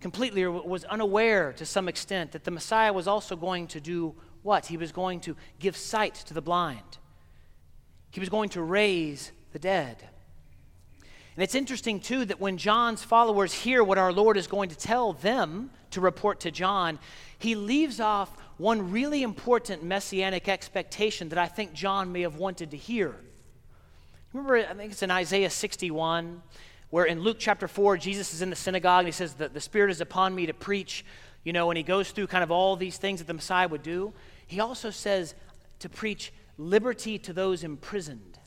completely 0.00 0.42
or 0.42 0.50
was 0.50 0.84
unaware 0.84 1.52
to 1.54 1.66
some 1.66 1.88
extent 1.88 2.32
that 2.32 2.44
the 2.44 2.50
Messiah 2.50 2.92
was 2.92 3.08
also 3.08 3.36
going 3.36 3.66
to 3.68 3.80
do 3.80 4.14
what? 4.42 4.66
He 4.66 4.76
was 4.76 4.92
going 4.92 5.20
to 5.20 5.36
give 5.58 5.76
sight 5.76 6.14
to 6.14 6.34
the 6.34 6.42
blind, 6.42 6.98
he 8.10 8.20
was 8.20 8.28
going 8.28 8.48
to 8.50 8.62
raise 8.62 9.32
the 9.52 9.58
dead. 9.58 10.08
And 11.36 11.42
it's 11.42 11.56
interesting, 11.56 11.98
too, 11.98 12.24
that 12.26 12.40
when 12.40 12.58
John's 12.58 13.02
followers 13.02 13.52
hear 13.52 13.82
what 13.82 13.98
our 13.98 14.12
Lord 14.12 14.36
is 14.36 14.46
going 14.46 14.68
to 14.68 14.76
tell 14.76 15.14
them 15.14 15.70
to 15.90 16.00
report 16.00 16.40
to 16.40 16.52
John, 16.52 17.00
he 17.38 17.56
leaves 17.56 17.98
off 17.98 18.36
one 18.56 18.92
really 18.92 19.22
important 19.22 19.82
messianic 19.82 20.48
expectation 20.48 21.30
that 21.30 21.38
I 21.38 21.46
think 21.46 21.72
John 21.72 22.12
may 22.12 22.20
have 22.20 22.36
wanted 22.36 22.70
to 22.70 22.76
hear. 22.76 23.16
Remember, 24.32 24.56
I 24.56 24.74
think 24.74 24.92
it's 24.92 25.02
in 25.02 25.10
Isaiah 25.10 25.50
61, 25.50 26.40
where 26.90 27.04
in 27.04 27.20
Luke 27.20 27.38
chapter 27.40 27.66
4, 27.66 27.96
Jesus 27.96 28.32
is 28.32 28.40
in 28.40 28.50
the 28.50 28.56
synagogue 28.56 29.00
and 29.00 29.08
he 29.08 29.12
says, 29.12 29.34
the, 29.34 29.48
the 29.48 29.60
Spirit 29.60 29.90
is 29.90 30.00
upon 30.00 30.34
me 30.34 30.46
to 30.46 30.54
preach, 30.54 31.04
you 31.42 31.52
know, 31.52 31.68
and 31.70 31.76
he 31.76 31.82
goes 31.82 32.12
through 32.12 32.28
kind 32.28 32.44
of 32.44 32.52
all 32.52 32.76
these 32.76 32.96
things 32.96 33.18
that 33.18 33.26
the 33.26 33.34
Messiah 33.34 33.66
would 33.66 33.82
do. 33.82 34.12
He 34.46 34.60
also 34.60 34.90
says 34.90 35.34
to 35.80 35.88
preach 35.88 36.32
liberty 36.58 37.18
to 37.18 37.32
those 37.32 37.64
imprisoned. 37.64 38.38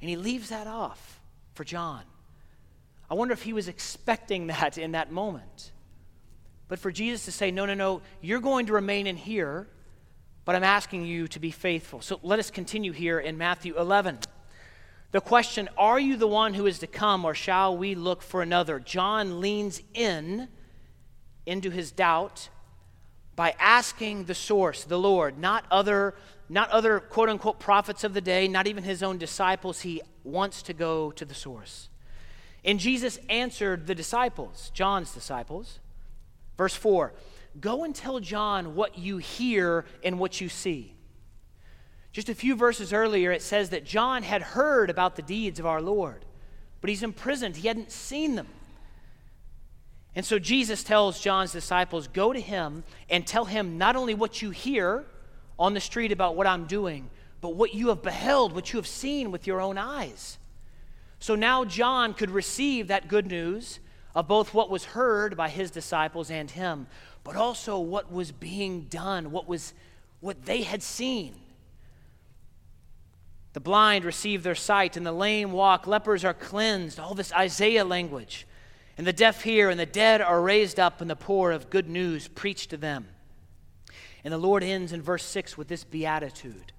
And 0.00 0.10
he 0.10 0.16
leaves 0.16 0.48
that 0.48 0.66
off 0.66 1.19
for 1.60 1.64
John. 1.64 2.00
I 3.10 3.12
wonder 3.12 3.34
if 3.34 3.42
he 3.42 3.52
was 3.52 3.68
expecting 3.68 4.46
that 4.46 4.78
in 4.78 4.92
that 4.92 5.12
moment. 5.12 5.72
But 6.68 6.78
for 6.78 6.90
Jesus 6.90 7.26
to 7.26 7.32
say, 7.32 7.50
no, 7.50 7.66
no, 7.66 7.74
no, 7.74 8.00
you're 8.22 8.40
going 8.40 8.64
to 8.64 8.72
remain 8.72 9.06
in 9.06 9.18
here, 9.18 9.68
but 10.46 10.56
I'm 10.56 10.64
asking 10.64 11.04
you 11.04 11.28
to 11.28 11.38
be 11.38 11.50
faithful. 11.50 12.00
So 12.00 12.18
let 12.22 12.38
us 12.38 12.50
continue 12.50 12.92
here 12.92 13.20
in 13.20 13.36
Matthew 13.36 13.78
11. 13.78 14.20
The 15.10 15.20
question, 15.20 15.68
Are 15.76 16.00
you 16.00 16.16
the 16.16 16.26
one 16.26 16.54
who 16.54 16.64
is 16.64 16.78
to 16.78 16.86
come, 16.86 17.26
or 17.26 17.34
shall 17.34 17.76
we 17.76 17.94
look 17.94 18.22
for 18.22 18.40
another? 18.40 18.80
John 18.80 19.42
leans 19.42 19.82
in 19.92 20.48
into 21.44 21.68
his 21.68 21.92
doubt 21.92 22.48
by 23.36 23.54
asking 23.58 24.24
the 24.24 24.34
source, 24.34 24.84
the 24.84 24.98
Lord, 24.98 25.38
not 25.38 25.64
other, 25.70 26.14
not 26.48 26.70
other 26.70 27.00
quote 27.00 27.28
unquote 27.28 27.58
prophets 27.58 28.04
of 28.04 28.14
the 28.14 28.20
day, 28.20 28.48
not 28.48 28.66
even 28.66 28.84
his 28.84 29.02
own 29.02 29.18
disciples. 29.18 29.80
He 29.80 30.02
wants 30.24 30.62
to 30.62 30.72
go 30.72 31.10
to 31.12 31.24
the 31.24 31.34
source. 31.34 31.88
And 32.64 32.78
Jesus 32.78 33.18
answered 33.28 33.86
the 33.86 33.94
disciples, 33.94 34.70
John's 34.74 35.14
disciples. 35.14 35.78
Verse 36.56 36.74
4 36.74 37.14
Go 37.58 37.84
and 37.84 37.94
tell 37.94 38.20
John 38.20 38.74
what 38.74 38.98
you 38.98 39.18
hear 39.18 39.86
and 40.04 40.18
what 40.18 40.40
you 40.40 40.48
see. 40.48 40.94
Just 42.12 42.28
a 42.28 42.34
few 42.34 42.56
verses 42.56 42.92
earlier, 42.92 43.30
it 43.30 43.42
says 43.42 43.70
that 43.70 43.84
John 43.84 44.22
had 44.22 44.42
heard 44.42 44.90
about 44.90 45.16
the 45.16 45.22
deeds 45.22 45.58
of 45.58 45.66
our 45.66 45.80
Lord, 45.80 46.24
but 46.80 46.90
he's 46.90 47.02
imprisoned. 47.02 47.56
He 47.56 47.68
hadn't 47.68 47.92
seen 47.92 48.34
them. 48.34 48.48
And 50.14 50.26
so 50.26 50.38
Jesus 50.38 50.82
tells 50.82 51.20
John's 51.20 51.52
disciples, 51.52 52.08
Go 52.08 52.32
to 52.32 52.40
him 52.40 52.84
and 53.08 53.26
tell 53.26 53.44
him 53.44 53.78
not 53.78 53.96
only 53.96 54.14
what 54.14 54.42
you 54.42 54.50
hear 54.50 55.04
on 55.58 55.74
the 55.74 55.80
street 55.80 56.10
about 56.10 56.36
what 56.36 56.46
I'm 56.46 56.66
doing, 56.66 57.10
but 57.40 57.54
what 57.54 57.74
you 57.74 57.88
have 57.88 58.02
beheld, 58.02 58.52
what 58.52 58.72
you 58.72 58.78
have 58.78 58.86
seen 58.86 59.30
with 59.30 59.46
your 59.46 59.60
own 59.60 59.78
eyes. 59.78 60.38
So 61.20 61.34
now 61.34 61.64
John 61.64 62.14
could 62.14 62.30
receive 62.30 62.88
that 62.88 63.08
good 63.08 63.26
news 63.26 63.78
of 64.14 64.26
both 64.26 64.52
what 64.52 64.70
was 64.70 64.84
heard 64.84 65.36
by 65.36 65.48
his 65.48 65.70
disciples 65.70 66.30
and 66.30 66.50
him, 66.50 66.86
but 67.22 67.36
also 67.36 67.78
what 67.78 68.10
was 68.10 68.32
being 68.32 68.82
done, 68.84 69.30
what 69.30 69.46
was 69.46 69.74
what 70.20 70.44
they 70.44 70.62
had 70.62 70.82
seen. 70.82 71.34
The 73.52 73.60
blind 73.60 74.04
receive 74.04 74.42
their 74.42 74.54
sight, 74.54 74.96
and 74.96 75.04
the 75.04 75.12
lame 75.12 75.52
walk. 75.52 75.86
Lepers 75.86 76.24
are 76.24 76.34
cleansed. 76.34 77.00
All 77.00 77.14
this 77.14 77.32
Isaiah 77.32 77.84
language. 77.84 78.46
And 79.00 79.06
the 79.06 79.14
deaf 79.14 79.44
hear, 79.44 79.70
and 79.70 79.80
the 79.80 79.86
dead 79.86 80.20
are 80.20 80.42
raised 80.42 80.78
up, 80.78 81.00
and 81.00 81.08
the 81.08 81.16
poor 81.16 81.52
of 81.52 81.70
good 81.70 81.88
news 81.88 82.28
preached 82.28 82.68
to 82.68 82.76
them. 82.76 83.08
And 84.22 84.30
the 84.30 84.36
Lord 84.36 84.62
ends 84.62 84.92
in 84.92 85.00
verse 85.00 85.24
6 85.24 85.56
with 85.56 85.68
this 85.68 85.84
beatitude 85.84 86.74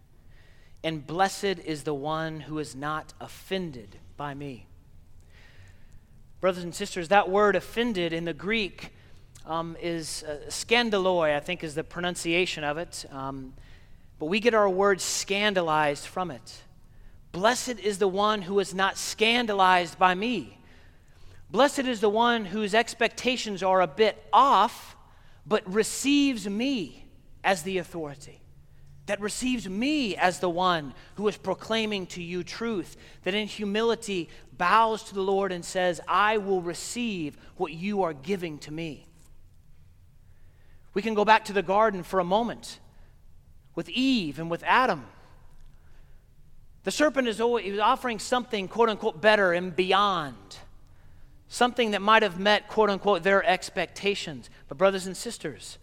And 0.84 1.08
blessed 1.08 1.58
is 1.66 1.82
the 1.82 1.96
one 1.96 2.42
who 2.42 2.60
is 2.60 2.76
not 2.76 3.16
offended 3.20 3.98
by 4.18 4.36
me. 4.36 4.68
Brothers 6.42 6.64
and 6.64 6.76
sisters, 6.76 7.08
that 7.08 7.28
word 7.28 7.56
offended 7.56 8.14
in 8.14 8.26
the 8.26 8.36
Greek 8.36 8.94
um, 9.48 9.76
is 9.82 10.24
uh, 10.28 10.42
scandaloi, 10.48 11.36
I 11.36 11.40
think 11.40 11.64
is 11.64 11.74
the 11.74 11.84
pronunciation 11.84 12.64
of 12.64 12.78
it. 12.78 13.04
Um, 13.12 13.54
but 14.20 14.28
we 14.28 14.40
get 14.40 14.54
our 14.54 14.70
word 14.70 15.02
scandalized 15.02 16.06
from 16.06 16.30
it. 16.30 16.62
Blessed 17.32 17.80
is 17.80 17.98
the 17.98 18.08
one 18.08 18.44
who 18.44 18.60
is 18.60 18.76
not 18.76 19.00
scandalized 19.00 19.98
by 19.98 20.14
me. 20.14 20.60
Blessed 21.52 21.80
is 21.80 22.00
the 22.00 22.10
one 22.10 22.46
whose 22.46 22.74
expectations 22.74 23.62
are 23.62 23.82
a 23.82 23.88
bit 23.88 24.24
off, 24.32 24.96
but 25.46 25.70
receives 25.72 26.48
me 26.48 27.06
as 27.44 27.64
the 27.64 27.78
authority. 27.78 28.40
That 29.08 29.20
receives 29.20 29.68
me 29.68 30.16
as 30.16 30.40
the 30.40 30.50
one 30.50 30.94
who 31.16 31.28
is 31.28 31.36
proclaiming 31.36 32.06
to 32.08 32.24
you 32.24 32.44
truth. 32.44 32.96
That 33.24 33.34
in 33.34 33.48
humility 33.48 34.30
bows 34.58 35.04
to 35.04 35.14
the 35.14 35.22
Lord 35.22 35.52
and 35.52 35.66
says, 35.66 36.00
I 36.08 36.38
will 36.38 36.62
receive 36.62 37.36
what 37.58 37.74
you 37.74 38.04
are 38.04 38.14
giving 38.14 38.58
to 38.60 38.72
me. 38.72 39.08
We 40.94 41.02
can 41.02 41.16
go 41.16 41.26
back 41.26 41.46
to 41.46 41.54
the 41.54 41.64
garden 41.64 42.04
for 42.04 42.22
a 42.22 42.24
moment 42.24 42.80
with 43.76 43.90
Eve 43.90 44.40
and 44.40 44.50
with 44.50 44.64
Adam. 44.64 45.06
The 46.84 46.92
serpent 46.92 47.28
is 47.28 47.42
always 47.42 47.80
offering 47.80 48.20
something, 48.20 48.70
quote 48.70 48.88
unquote, 48.88 49.20
better 49.20 49.52
and 49.52 49.76
beyond. 49.76 50.36
Something 51.54 51.92
that 51.92 52.02
might 52.02 52.24
have 52.24 52.40
met, 52.40 52.70
quote 52.70 52.90
unquote, 52.90 53.24
their 53.24 53.44
expectations. 53.44 54.50
But, 54.70 54.78
brothers 54.78 55.06
and 55.06 55.18
sisters, 55.18 55.80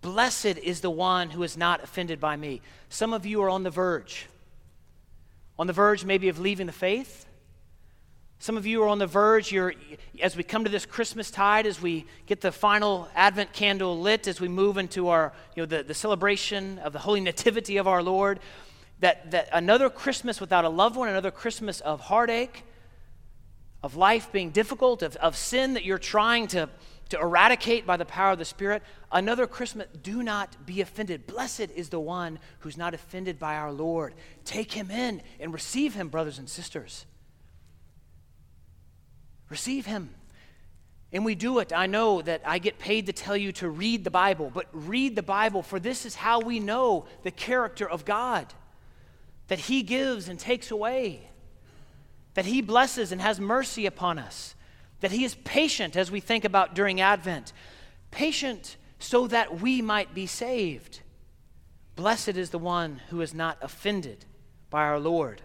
blessed 0.00 0.56
is 0.56 0.80
the 0.80 0.88
one 0.88 1.28
who 1.28 1.42
is 1.42 1.58
not 1.58 1.84
offended 1.84 2.18
by 2.18 2.36
me. 2.36 2.62
Some 2.88 3.12
of 3.12 3.26
you 3.26 3.42
are 3.42 3.50
on 3.50 3.64
the 3.64 3.70
verge. 3.70 4.28
On 5.58 5.66
the 5.66 5.74
verge, 5.74 6.06
maybe, 6.06 6.30
of 6.30 6.38
leaving 6.38 6.66
the 6.66 6.72
faith. 6.72 7.26
Some 8.38 8.56
of 8.56 8.64
you 8.64 8.82
are 8.82 8.88
on 8.88 8.98
the 8.98 9.06
verge. 9.06 9.52
You're, 9.52 9.74
as 10.22 10.38
we 10.38 10.42
come 10.42 10.64
to 10.64 10.70
this 10.70 10.86
Christmas 10.86 11.30
tide, 11.30 11.66
as 11.66 11.82
we 11.82 12.06
get 12.24 12.40
the 12.40 12.50
final 12.50 13.06
Advent 13.14 13.52
candle 13.52 14.00
lit, 14.00 14.26
as 14.26 14.40
we 14.40 14.48
move 14.48 14.78
into 14.78 15.08
our, 15.08 15.34
you 15.54 15.64
know, 15.64 15.66
the, 15.66 15.82
the 15.82 15.92
celebration 15.92 16.78
of 16.78 16.94
the 16.94 16.98
Holy 16.98 17.20
Nativity 17.20 17.76
of 17.76 17.86
our 17.86 18.02
Lord, 18.02 18.40
that, 19.00 19.32
that 19.32 19.50
another 19.52 19.90
Christmas 19.90 20.40
without 20.40 20.64
a 20.64 20.70
loved 20.70 20.96
one, 20.96 21.10
another 21.10 21.30
Christmas 21.30 21.82
of 21.82 22.00
heartache, 22.00 22.64
of 23.84 23.94
life 23.94 24.32
being 24.32 24.50
difficult, 24.50 25.02
of, 25.02 25.14
of 25.16 25.36
sin 25.36 25.74
that 25.74 25.84
you're 25.84 25.98
trying 25.98 26.48
to, 26.48 26.68
to 27.10 27.20
eradicate 27.20 27.86
by 27.86 27.96
the 27.96 28.04
power 28.04 28.32
of 28.32 28.38
the 28.38 28.44
Spirit, 28.44 28.82
another 29.12 29.46
Christmas, 29.46 29.86
do 30.02 30.24
not 30.24 30.66
be 30.66 30.80
offended. 30.80 31.26
Blessed 31.28 31.70
is 31.76 31.90
the 31.90 32.00
one 32.00 32.40
who's 32.60 32.76
not 32.76 32.94
offended 32.94 33.38
by 33.38 33.54
our 33.54 33.70
Lord. 33.70 34.14
Take 34.44 34.72
him 34.72 34.90
in 34.90 35.22
and 35.38 35.52
receive 35.52 35.94
him, 35.94 36.08
brothers 36.08 36.38
and 36.40 36.48
sisters. 36.48 37.06
Receive 39.48 39.86
Him. 39.86 40.10
And 41.12 41.24
we 41.24 41.36
do 41.36 41.60
it. 41.60 41.72
I 41.72 41.86
know 41.86 42.22
that 42.22 42.42
I 42.44 42.58
get 42.58 42.78
paid 42.78 43.06
to 43.06 43.12
tell 43.12 43.36
you 43.36 43.52
to 43.52 43.68
read 43.68 44.02
the 44.02 44.10
Bible, 44.10 44.50
but 44.52 44.66
read 44.72 45.14
the 45.14 45.22
Bible, 45.22 45.62
for 45.62 45.78
this 45.78 46.04
is 46.04 46.16
how 46.16 46.40
we 46.40 46.58
know 46.58 47.06
the 47.22 47.30
character 47.30 47.88
of 47.88 48.04
God 48.04 48.52
that 49.46 49.60
He 49.60 49.82
gives 49.82 50.28
and 50.28 50.40
takes 50.40 50.72
away, 50.72 51.28
that 52.34 52.46
He 52.46 52.60
blesses 52.60 53.12
and 53.12 53.20
has 53.20 53.40
mercy 53.40 53.86
upon 53.86 54.18
us, 54.18 54.54
that 55.00 55.12
He 55.12 55.24
is 55.24 55.34
patient 55.34 55.96
as 55.96 56.10
we 56.10 56.20
think 56.20 56.44
about 56.44 56.74
during 56.74 57.00
Advent, 57.00 57.52
patient 58.10 58.76
so 58.98 59.26
that 59.26 59.60
we 59.60 59.82
might 59.82 60.14
be 60.14 60.26
saved. 60.26 61.00
Blessed 61.96 62.30
is 62.30 62.50
the 62.50 62.58
one 62.58 63.00
who 63.10 63.20
is 63.20 63.34
not 63.34 63.58
offended 63.62 64.24
by 64.70 64.82
our 64.82 64.98
Lord. 64.98 65.42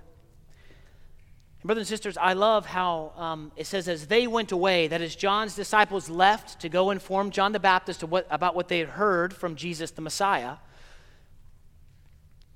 Brothers 1.64 1.82
and 1.82 1.88
sisters, 1.88 2.18
I 2.18 2.34
love 2.34 2.66
how 2.66 3.12
um, 3.18 3.52
it 3.58 3.68
says, 3.68 3.90
as 3.90 4.08
they 4.08 4.28
went 4.28 4.54
away, 4.54 4.88
that 4.88 5.02
as 5.02 5.14
John's 5.14 5.56
disciples 5.56 6.10
left 6.10 6.62
to 6.62 6.70
go 6.70 6.90
inform 6.90 7.32
John 7.32 7.52
the 7.52 7.60
Baptist 7.60 8.02
what, 8.04 8.26
about 8.30 8.56
what 8.56 8.70
they 8.70 8.80
had 8.80 8.90
heard 8.90 9.34
from 9.34 9.56
Jesus 9.56 9.92
the 9.92 10.02
Messiah, 10.02 10.56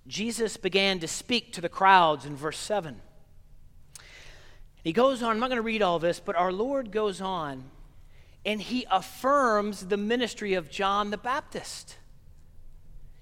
Jesus 0.08 0.56
began 0.56 1.00
to 1.00 1.08
speak 1.08 1.52
to 1.54 1.62
the 1.62 1.70
crowds 1.70 2.26
in 2.26 2.36
verse 2.36 2.58
7. 2.58 3.02
He 4.84 4.92
goes 4.92 5.24
on, 5.24 5.32
I'm 5.32 5.40
not 5.40 5.50
going 5.50 5.58
to 5.58 5.62
read 5.62 5.82
all 5.82 6.00
this, 6.00 6.20
but 6.20 6.36
our 6.36 6.52
Lord 6.52 6.92
goes 6.92 7.22
on 7.22 7.64
and 8.46 8.62
he 8.62 8.86
affirms 8.92 9.86
the 9.86 9.98
ministry 9.98 10.54
of 10.54 10.70
John 10.70 11.10
the 11.10 11.18
Baptist. 11.18 11.98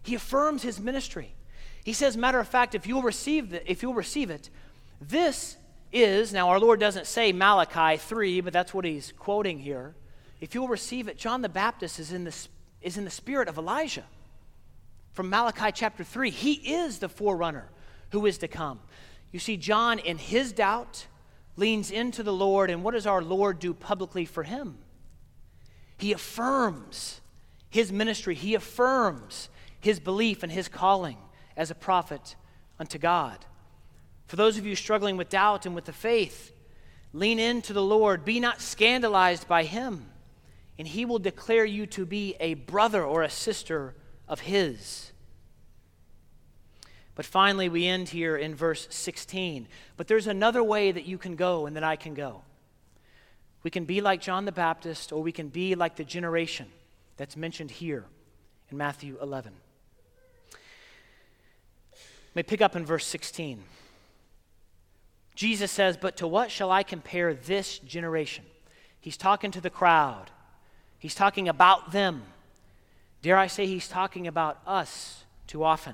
He 0.03 0.15
affirms 0.15 0.63
his 0.63 0.79
ministry. 0.79 1.35
He 1.83 1.93
says, 1.93 2.17
matter 2.17 2.39
of 2.39 2.47
fact, 2.47 2.73
if 2.73 2.87
you'll 2.87 3.03
receive, 3.03 3.51
the, 3.51 3.71
if 3.71 3.83
you'll 3.83 3.93
receive 3.93 4.31
it, 4.31 4.49
this 4.99 5.57
is, 5.91 6.33
now 6.33 6.49
our 6.49 6.59
Lord 6.59 6.79
doesn't 6.79 7.05
say 7.05 7.31
Malachi 7.31 7.97
3, 7.97 8.41
but 8.41 8.53
that's 8.53 8.73
what 8.73 8.85
he's 8.85 9.13
quoting 9.17 9.59
here. 9.59 9.95
If 10.39 10.55
you'll 10.55 10.67
receive 10.67 11.07
it, 11.07 11.17
John 11.17 11.43
the 11.43 11.49
Baptist 11.49 11.99
is 11.99 12.11
in 12.11 12.23
the, 12.23 12.35
is 12.81 12.97
in 12.97 13.05
the 13.05 13.11
spirit 13.11 13.47
of 13.47 13.59
Elijah 13.59 14.05
from 15.13 15.29
Malachi 15.29 15.71
chapter 15.71 16.03
3. 16.03 16.31
He 16.31 16.53
is 16.53 16.97
the 16.97 17.09
forerunner 17.09 17.69
who 18.11 18.25
is 18.25 18.39
to 18.39 18.47
come. 18.47 18.79
You 19.31 19.39
see, 19.39 19.57
John, 19.57 19.99
in 19.99 20.17
his 20.17 20.51
doubt, 20.51 21.05
leans 21.61 21.91
into 21.91 22.23
the 22.23 22.33
Lord, 22.33 22.69
and 22.69 22.83
what 22.83 22.95
does 22.95 23.05
our 23.07 23.21
Lord 23.21 23.59
do 23.59 23.73
publicly 23.73 24.25
for 24.25 24.43
him? 24.43 24.79
He 25.97 26.11
affirms 26.11 27.21
his 27.69 27.91
ministry, 27.91 28.35
he 28.35 28.55
affirms 28.55 29.47
his 29.79 29.99
belief 29.99 30.43
and 30.43 30.51
his 30.51 30.67
calling 30.67 31.17
as 31.55 31.71
a 31.71 31.75
prophet 31.75 32.35
unto 32.79 32.97
God. 32.97 33.45
For 34.27 34.35
those 34.35 34.57
of 34.57 34.65
you 34.65 34.75
struggling 34.75 35.17
with 35.17 35.29
doubt 35.29 35.65
and 35.65 35.75
with 35.75 35.85
the 35.85 35.93
faith, 35.93 36.51
lean 37.13 37.39
into 37.39 37.73
the 37.73 37.83
Lord. 37.83 38.25
Be 38.25 38.39
not 38.39 38.59
scandalized 38.59 39.47
by 39.47 39.63
him, 39.63 40.09
and 40.79 40.87
he 40.87 41.05
will 41.05 41.19
declare 41.19 41.65
you 41.65 41.85
to 41.87 42.05
be 42.05 42.35
a 42.39 42.55
brother 42.55 43.03
or 43.03 43.21
a 43.21 43.29
sister 43.29 43.93
of 44.27 44.41
his. 44.41 45.10
But 47.21 47.27
finally, 47.27 47.69
we 47.69 47.85
end 47.85 48.09
here 48.09 48.35
in 48.35 48.55
verse 48.55 48.87
16. 48.89 49.67
But 49.95 50.07
there's 50.07 50.25
another 50.25 50.63
way 50.63 50.91
that 50.91 51.05
you 51.05 51.19
can 51.19 51.35
go 51.35 51.67
and 51.67 51.75
that 51.75 51.83
I 51.83 51.95
can 51.95 52.15
go. 52.15 52.41
We 53.61 53.69
can 53.69 53.85
be 53.85 54.01
like 54.01 54.21
John 54.21 54.45
the 54.45 54.51
Baptist, 54.51 55.11
or 55.11 55.21
we 55.21 55.31
can 55.31 55.49
be 55.49 55.75
like 55.75 55.97
the 55.97 56.03
generation 56.03 56.65
that's 57.17 57.37
mentioned 57.37 57.69
here 57.69 58.05
in 58.71 58.77
Matthew 58.79 59.19
11. 59.21 59.53
Let 61.91 62.35
me 62.35 62.41
pick 62.41 62.59
up 62.59 62.75
in 62.75 62.87
verse 62.87 63.05
16. 63.05 63.61
Jesus 65.35 65.69
says, 65.69 65.97
But 65.97 66.17
to 66.17 66.27
what 66.27 66.49
shall 66.49 66.71
I 66.71 66.81
compare 66.81 67.35
this 67.35 67.77
generation? 67.77 68.45
He's 68.99 69.15
talking 69.15 69.51
to 69.51 69.61
the 69.61 69.69
crowd, 69.69 70.31
he's 70.97 71.13
talking 71.13 71.47
about 71.47 71.91
them. 71.91 72.23
Dare 73.21 73.37
I 73.37 73.45
say, 73.45 73.67
he's 73.67 73.87
talking 73.87 74.25
about 74.25 74.59
us 74.65 75.23
too 75.45 75.63
often. 75.63 75.93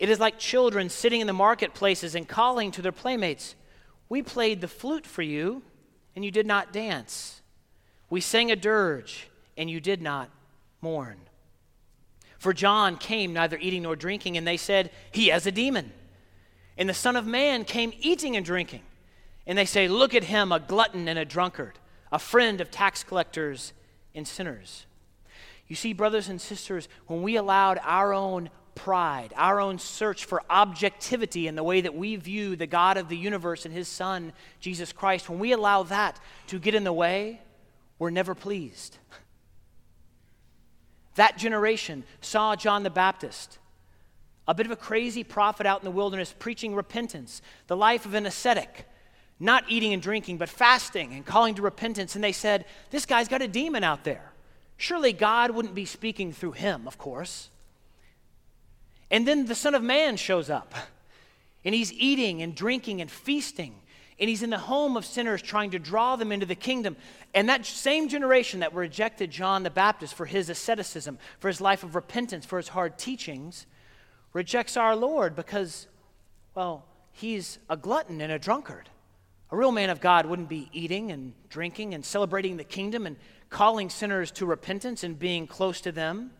It 0.00 0.08
is 0.08 0.18
like 0.18 0.38
children 0.38 0.88
sitting 0.88 1.20
in 1.20 1.26
the 1.26 1.34
marketplaces 1.34 2.14
and 2.14 2.26
calling 2.26 2.70
to 2.72 2.82
their 2.82 2.90
playmates, 2.90 3.54
We 4.08 4.22
played 4.22 4.62
the 4.62 4.66
flute 4.66 5.06
for 5.06 5.20
you, 5.20 5.62
and 6.16 6.24
you 6.24 6.30
did 6.30 6.46
not 6.46 6.72
dance. 6.72 7.42
We 8.08 8.22
sang 8.22 8.50
a 8.50 8.56
dirge, 8.56 9.28
and 9.58 9.70
you 9.70 9.78
did 9.78 10.00
not 10.00 10.30
mourn. 10.80 11.18
For 12.38 12.54
John 12.54 12.96
came 12.96 13.34
neither 13.34 13.58
eating 13.58 13.82
nor 13.82 13.94
drinking, 13.94 14.38
and 14.38 14.46
they 14.46 14.56
said, 14.56 14.90
He 15.12 15.28
has 15.28 15.46
a 15.46 15.52
demon. 15.52 15.92
And 16.78 16.88
the 16.88 16.94
Son 16.94 17.14
of 17.14 17.26
Man 17.26 17.64
came 17.64 17.92
eating 18.00 18.36
and 18.36 18.46
drinking. 18.46 18.82
And 19.46 19.58
they 19.58 19.66
say, 19.66 19.86
Look 19.86 20.14
at 20.14 20.24
him, 20.24 20.50
a 20.50 20.60
glutton 20.60 21.08
and 21.08 21.18
a 21.18 21.26
drunkard, 21.26 21.78
a 22.10 22.18
friend 22.18 22.62
of 22.62 22.70
tax 22.70 23.04
collectors 23.04 23.74
and 24.14 24.26
sinners. 24.26 24.86
You 25.68 25.76
see, 25.76 25.92
brothers 25.92 26.30
and 26.30 26.40
sisters, 26.40 26.88
when 27.06 27.22
we 27.22 27.36
allowed 27.36 27.78
our 27.82 28.14
own 28.14 28.48
pride, 28.74 29.32
our 29.36 29.60
own 29.60 29.78
search 29.78 30.24
for 30.24 30.42
objectivity 30.50 31.46
in 31.46 31.54
the 31.54 31.62
way 31.62 31.80
that 31.80 31.94
we 31.94 32.16
view 32.16 32.56
the 32.56 32.66
God 32.66 32.96
of 32.96 33.08
the 33.08 33.16
universe 33.16 33.64
and 33.64 33.74
his 33.74 33.88
Son, 33.88 34.32
Jesus 34.60 34.92
Christ, 34.92 35.28
when 35.28 35.38
we 35.38 35.52
allow 35.52 35.82
that 35.84 36.18
to 36.48 36.58
get 36.58 36.74
in 36.74 36.84
the 36.84 36.92
way, 36.92 37.40
we're 37.98 38.10
never 38.10 38.34
pleased. 38.34 38.98
That 41.16 41.36
generation 41.36 42.04
saw 42.20 42.56
John 42.56 42.82
the 42.82 42.88
Baptist, 42.88 43.58
a 44.46 44.54
bit 44.54 44.64
of 44.64 44.72
a 44.72 44.76
crazy 44.76 45.24
prophet 45.24 45.66
out 45.66 45.80
in 45.80 45.84
the 45.84 45.90
wilderness 45.90 46.34
preaching 46.38 46.74
repentance, 46.74 47.42
the 47.66 47.76
life 47.76 48.06
of 48.06 48.14
an 48.14 48.26
ascetic, 48.26 48.86
not 49.38 49.64
eating 49.68 49.92
and 49.92 50.00
drinking, 50.00 50.38
but 50.38 50.48
fasting 50.48 51.12
and 51.12 51.26
calling 51.26 51.56
to 51.56 51.62
repentance. 51.62 52.14
And 52.14 52.22
they 52.22 52.32
said, 52.32 52.64
This 52.90 53.06
guy's 53.06 53.28
got 53.28 53.42
a 53.42 53.48
demon 53.48 53.84
out 53.84 54.04
there. 54.04 54.32
Surely 54.76 55.12
God 55.12 55.50
wouldn't 55.50 55.74
be 55.74 55.84
speaking 55.84 56.32
through 56.32 56.52
him, 56.52 56.86
of 56.86 56.96
course. 56.96 57.50
And 59.10 59.26
then 59.26 59.46
the 59.46 59.54
Son 59.54 59.74
of 59.74 59.82
Man 59.82 60.16
shows 60.16 60.50
up, 60.50 60.74
and 61.64 61.74
he's 61.74 61.92
eating 61.92 62.42
and 62.42 62.54
drinking 62.54 63.00
and 63.00 63.10
feasting, 63.10 63.74
and 64.18 64.28
he's 64.28 64.42
in 64.42 64.50
the 64.50 64.58
home 64.58 64.96
of 64.96 65.04
sinners 65.04 65.42
trying 65.42 65.70
to 65.70 65.78
draw 65.78 66.16
them 66.16 66.30
into 66.30 66.46
the 66.46 66.54
kingdom. 66.54 66.96
And 67.34 67.48
that 67.48 67.66
same 67.66 68.08
generation 68.08 68.60
that 68.60 68.74
rejected 68.74 69.30
John 69.30 69.62
the 69.62 69.70
Baptist 69.70 70.14
for 70.14 70.26
his 70.26 70.48
asceticism, 70.48 71.18
for 71.38 71.48
his 71.48 71.60
life 71.60 71.82
of 71.82 71.94
repentance, 71.94 72.44
for 72.44 72.58
his 72.58 72.68
hard 72.68 72.98
teachings, 72.98 73.66
rejects 74.32 74.76
our 74.76 74.94
Lord 74.94 75.34
because, 75.34 75.86
well, 76.54 76.84
he's 77.12 77.58
a 77.68 77.76
glutton 77.76 78.20
and 78.20 78.32
a 78.32 78.38
drunkard. 78.38 78.88
A 79.50 79.56
real 79.56 79.72
man 79.72 79.90
of 79.90 80.00
God 80.00 80.26
wouldn't 80.26 80.48
be 80.48 80.68
eating 80.72 81.10
and 81.10 81.32
drinking 81.48 81.94
and 81.94 82.04
celebrating 82.04 82.56
the 82.56 82.64
kingdom 82.64 83.06
and 83.06 83.16
calling 83.48 83.90
sinners 83.90 84.30
to 84.32 84.46
repentance 84.46 85.02
and 85.02 85.18
being 85.18 85.46
close 85.48 85.80
to 85.80 85.90
them. 85.90 86.30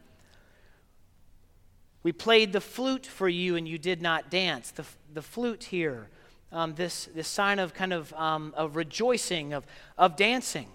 We 2.11 2.15
played 2.15 2.53
the 2.53 2.61
flute 2.61 3.07
for 3.07 3.29
you 3.29 3.55
and 3.55 3.69
you 3.69 3.79
did 3.79 4.03
not 4.03 4.31
dance. 4.31 4.73
The, 4.73 4.85
the 5.15 5.23
flute 5.23 5.63
here, 5.63 6.09
um, 6.51 6.75
this, 6.75 7.09
this 7.15 7.29
sign 7.29 7.61
of 7.61 7.73
kind 7.73 7.93
of, 7.93 8.13
um, 8.15 8.53
of 8.57 8.75
rejoicing, 8.75 9.53
of, 9.53 9.65
of 9.97 10.17
dancing. 10.17 10.67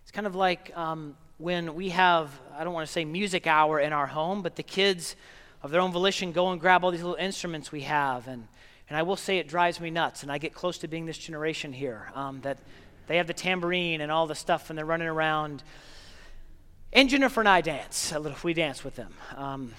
It's 0.00 0.10
kind 0.10 0.26
of 0.26 0.34
like 0.34 0.74
um, 0.74 1.18
when 1.36 1.74
we 1.74 1.90
have, 1.90 2.30
I 2.56 2.64
don't 2.64 2.72
want 2.72 2.86
to 2.86 2.90
say 2.90 3.04
music 3.04 3.46
hour 3.46 3.78
in 3.78 3.92
our 3.92 4.06
home, 4.06 4.40
but 4.40 4.56
the 4.56 4.62
kids 4.62 5.16
of 5.62 5.70
their 5.70 5.82
own 5.82 5.92
volition 5.92 6.32
go 6.32 6.50
and 6.50 6.58
grab 6.58 6.82
all 6.82 6.90
these 6.90 7.02
little 7.02 7.16
instruments 7.16 7.70
we 7.70 7.82
have. 7.82 8.26
And, 8.26 8.48
and 8.88 8.96
I 8.96 9.02
will 9.02 9.16
say 9.16 9.36
it 9.36 9.48
drives 9.48 9.80
me 9.80 9.90
nuts. 9.90 10.22
And 10.22 10.32
I 10.32 10.38
get 10.38 10.54
close 10.54 10.78
to 10.78 10.88
being 10.88 11.04
this 11.04 11.18
generation 11.18 11.74
here 11.74 12.10
um, 12.14 12.40
that 12.40 12.56
they 13.06 13.18
have 13.18 13.26
the 13.26 13.34
tambourine 13.34 14.00
and 14.00 14.10
all 14.10 14.26
the 14.26 14.34
stuff 14.34 14.70
and 14.70 14.78
they're 14.78 14.86
running 14.86 15.08
around. 15.08 15.62
And 16.90 17.10
Jennifer 17.10 17.40
and 17.40 17.48
I 17.50 17.60
dance 17.60 18.12
a 18.12 18.18
little, 18.18 18.38
we 18.42 18.54
dance 18.54 18.82
with 18.82 18.96
them. 18.96 19.12
Um, 19.36 19.74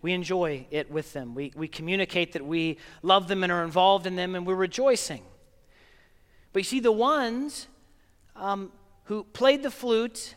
we 0.00 0.12
enjoy 0.12 0.66
it 0.70 0.90
with 0.90 1.12
them. 1.12 1.34
We, 1.34 1.52
we 1.56 1.68
communicate 1.68 2.32
that 2.32 2.44
we 2.44 2.78
love 3.02 3.28
them 3.28 3.42
and 3.42 3.50
are 3.50 3.64
involved 3.64 4.06
in 4.06 4.16
them, 4.16 4.34
and 4.34 4.46
we're 4.46 4.54
rejoicing. 4.54 5.22
But 6.52 6.60
you 6.60 6.64
see, 6.64 6.80
the 6.80 6.92
ones 6.92 7.66
um, 8.36 8.72
who 9.04 9.24
played 9.24 9.62
the 9.62 9.70
flute, 9.70 10.34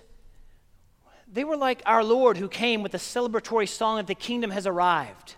they 1.32 1.44
were 1.44 1.58
like 1.58 1.82
our 1.86 2.04
Lord 2.04 2.38
who 2.38 2.48
came 2.48 2.82
with 2.82 2.94
a 2.94 3.00
celebratory 3.00 3.70
song 3.70 3.98
that 3.98 4.08
the 4.08 4.16
kingdom 4.16 4.52
has 4.52 4.66
arrived 4.66 5.36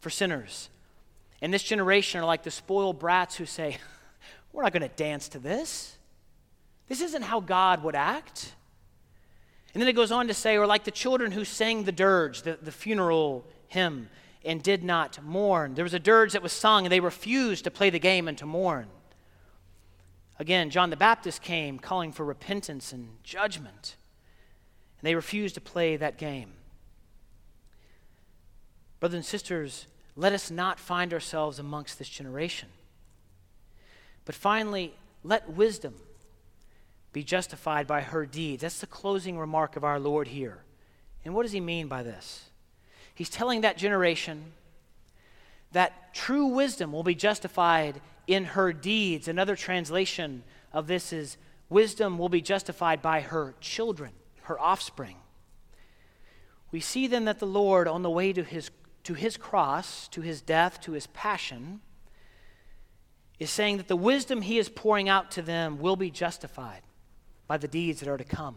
for 0.00 0.10
sinners. 0.10 0.68
And 1.40 1.54
this 1.54 1.62
generation 1.62 2.20
are 2.20 2.26
like 2.26 2.42
the 2.42 2.50
spoiled 2.50 2.98
brats 2.98 3.36
who 3.36 3.46
say, 3.46 3.78
We're 4.52 4.64
not 4.64 4.72
going 4.72 4.82
to 4.82 4.96
dance 4.96 5.28
to 5.28 5.38
this. 5.38 5.96
This 6.88 7.00
isn't 7.00 7.22
how 7.22 7.38
God 7.38 7.84
would 7.84 7.94
act. 7.94 8.52
And 9.72 9.80
then 9.80 9.88
it 9.88 9.92
goes 9.92 10.10
on 10.10 10.26
to 10.26 10.34
say, 10.34 10.56
or 10.56 10.66
like 10.66 10.82
the 10.82 10.90
children 10.90 11.30
who 11.30 11.44
sang 11.44 11.84
the 11.84 11.92
dirge, 11.92 12.42
the, 12.42 12.58
the 12.60 12.72
funeral 12.72 13.46
hymn, 13.70 14.10
and 14.44 14.62
did 14.62 14.84
not 14.84 15.22
mourn. 15.22 15.74
There 15.74 15.84
was 15.84 15.94
a 15.94 15.98
dirge 15.98 16.32
that 16.32 16.42
was 16.42 16.52
sung, 16.52 16.84
and 16.84 16.92
they 16.92 17.00
refused 17.00 17.64
to 17.64 17.70
play 17.70 17.88
the 17.90 17.98
game 17.98 18.28
and 18.28 18.36
to 18.38 18.46
mourn. 18.46 18.88
Again, 20.38 20.70
John 20.70 20.90
the 20.90 20.96
Baptist 20.96 21.42
came 21.42 21.78
calling 21.78 22.12
for 22.12 22.24
repentance 22.24 22.92
and 22.92 23.22
judgment, 23.22 23.96
and 24.98 25.06
they 25.06 25.14
refused 25.14 25.54
to 25.54 25.60
play 25.60 25.96
that 25.96 26.18
game. 26.18 26.52
Brothers 28.98 29.16
and 29.16 29.24
sisters, 29.24 29.86
let 30.16 30.32
us 30.32 30.50
not 30.50 30.78
find 30.78 31.12
ourselves 31.14 31.58
amongst 31.58 31.98
this 31.98 32.08
generation. 32.08 32.68
But 34.24 34.34
finally, 34.34 34.94
let 35.22 35.50
wisdom 35.50 35.94
be 37.12 37.22
justified 37.22 37.86
by 37.86 38.00
her 38.00 38.26
deeds. 38.26 38.62
That's 38.62 38.80
the 38.80 38.86
closing 38.86 39.38
remark 39.38 39.76
of 39.76 39.84
our 39.84 39.98
Lord 39.98 40.28
here. 40.28 40.64
And 41.24 41.34
what 41.34 41.42
does 41.42 41.52
he 41.52 41.60
mean 41.60 41.88
by 41.88 42.02
this? 42.02 42.49
He's 43.14 43.30
telling 43.30 43.60
that 43.62 43.76
generation 43.76 44.52
that 45.72 46.14
true 46.14 46.46
wisdom 46.46 46.92
will 46.92 47.02
be 47.02 47.14
justified 47.14 48.00
in 48.26 48.44
her 48.44 48.72
deeds. 48.72 49.28
Another 49.28 49.56
translation 49.56 50.42
of 50.72 50.86
this 50.86 51.12
is 51.12 51.36
wisdom 51.68 52.18
will 52.18 52.28
be 52.28 52.40
justified 52.40 53.02
by 53.02 53.20
her 53.20 53.54
children, 53.60 54.12
her 54.42 54.58
offspring. 54.60 55.16
We 56.72 56.80
see 56.80 57.06
then 57.06 57.24
that 57.24 57.38
the 57.38 57.46
Lord, 57.46 57.88
on 57.88 58.02
the 58.02 58.10
way 58.10 58.32
to 58.32 58.42
his, 58.42 58.70
to 59.04 59.14
his 59.14 59.36
cross, 59.36 60.08
to 60.08 60.20
his 60.20 60.40
death, 60.40 60.80
to 60.82 60.92
his 60.92 61.08
passion, 61.08 61.80
is 63.38 63.50
saying 63.50 63.78
that 63.78 63.88
the 63.88 63.96
wisdom 63.96 64.42
he 64.42 64.58
is 64.58 64.68
pouring 64.68 65.08
out 65.08 65.30
to 65.32 65.42
them 65.42 65.78
will 65.78 65.96
be 65.96 66.10
justified 66.10 66.82
by 67.46 67.56
the 67.56 67.68
deeds 67.68 68.00
that 68.00 68.08
are 68.08 68.18
to 68.18 68.24
come. 68.24 68.56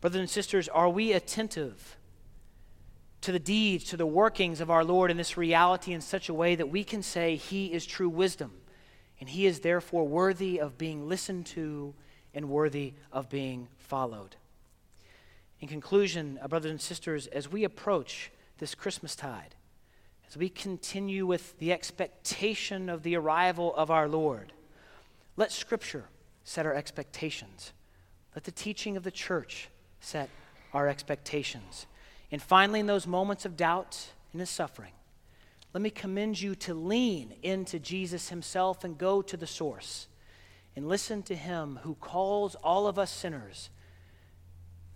Brothers 0.00 0.20
and 0.20 0.30
sisters, 0.30 0.68
are 0.68 0.88
we 0.88 1.12
attentive 1.12 1.96
to 3.20 3.32
the 3.32 3.38
deeds, 3.38 3.84
to 3.84 3.96
the 3.96 4.06
workings 4.06 4.60
of 4.60 4.70
our 4.70 4.84
Lord 4.84 5.10
in 5.10 5.16
this 5.16 5.36
reality 5.36 5.92
in 5.92 6.00
such 6.00 6.28
a 6.28 6.34
way 6.34 6.54
that 6.54 6.68
we 6.68 6.84
can 6.84 7.02
say 7.02 7.36
He 7.36 7.72
is 7.72 7.84
true 7.84 8.08
wisdom, 8.08 8.52
and 9.20 9.28
He 9.28 9.46
is 9.46 9.60
therefore 9.60 10.06
worthy 10.06 10.60
of 10.60 10.78
being 10.78 11.08
listened 11.08 11.46
to 11.46 11.94
and 12.34 12.48
worthy 12.48 12.94
of 13.12 13.28
being 13.28 13.68
followed. 13.78 14.36
In 15.60 15.68
conclusion, 15.68 16.38
uh, 16.40 16.48
brothers 16.48 16.70
and 16.70 16.80
sisters, 16.80 17.26
as 17.28 17.50
we 17.50 17.64
approach 17.64 18.30
this 18.58 18.74
Christmas 18.74 19.16
tide, 19.16 19.56
as 20.28 20.36
we 20.36 20.48
continue 20.48 21.26
with 21.26 21.58
the 21.58 21.72
expectation 21.72 22.88
of 22.88 23.02
the 23.02 23.16
arrival 23.16 23.74
of 23.74 23.90
our 23.90 24.08
Lord, 24.08 24.52
let 25.36 25.50
Scripture 25.50 26.04
set 26.44 26.66
our 26.66 26.74
expectations. 26.74 27.72
Let 28.34 28.44
the 28.44 28.52
teaching 28.52 28.96
of 28.96 29.02
the 29.02 29.10
church 29.10 29.68
set 30.00 30.28
our 30.72 30.86
expectations. 30.86 31.86
And 32.30 32.42
finally, 32.42 32.80
in 32.80 32.86
those 32.86 33.06
moments 33.06 33.44
of 33.44 33.56
doubt 33.56 34.12
and 34.32 34.42
of 34.42 34.48
suffering, 34.48 34.92
let 35.72 35.82
me 35.82 35.90
commend 35.90 36.40
you 36.40 36.54
to 36.56 36.74
lean 36.74 37.34
into 37.42 37.78
Jesus 37.78 38.28
himself 38.28 38.84
and 38.84 38.98
go 38.98 39.22
to 39.22 39.36
the 39.36 39.46
source 39.46 40.06
and 40.76 40.88
listen 40.88 41.22
to 41.24 41.34
him 41.34 41.80
who 41.82 41.94
calls 41.94 42.54
all 42.56 42.86
of 42.86 42.98
us 42.98 43.10
sinners 43.10 43.70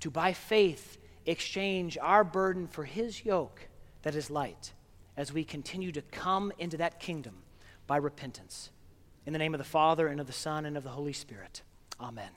to, 0.00 0.10
by 0.10 0.32
faith, 0.32 0.98
exchange 1.26 1.96
our 2.00 2.24
burden 2.24 2.66
for 2.66 2.84
his 2.84 3.24
yoke 3.24 3.68
that 4.02 4.14
is 4.14 4.30
light 4.30 4.72
as 5.16 5.32
we 5.32 5.44
continue 5.44 5.92
to 5.92 6.02
come 6.02 6.52
into 6.58 6.76
that 6.76 6.98
kingdom 6.98 7.42
by 7.86 7.96
repentance. 7.96 8.70
In 9.26 9.32
the 9.32 9.38
name 9.38 9.54
of 9.54 9.58
the 9.58 9.64
Father, 9.64 10.08
and 10.08 10.20
of 10.20 10.26
the 10.26 10.32
Son, 10.32 10.66
and 10.66 10.76
of 10.76 10.82
the 10.82 10.90
Holy 10.90 11.12
Spirit. 11.12 11.62
Amen. 12.00 12.30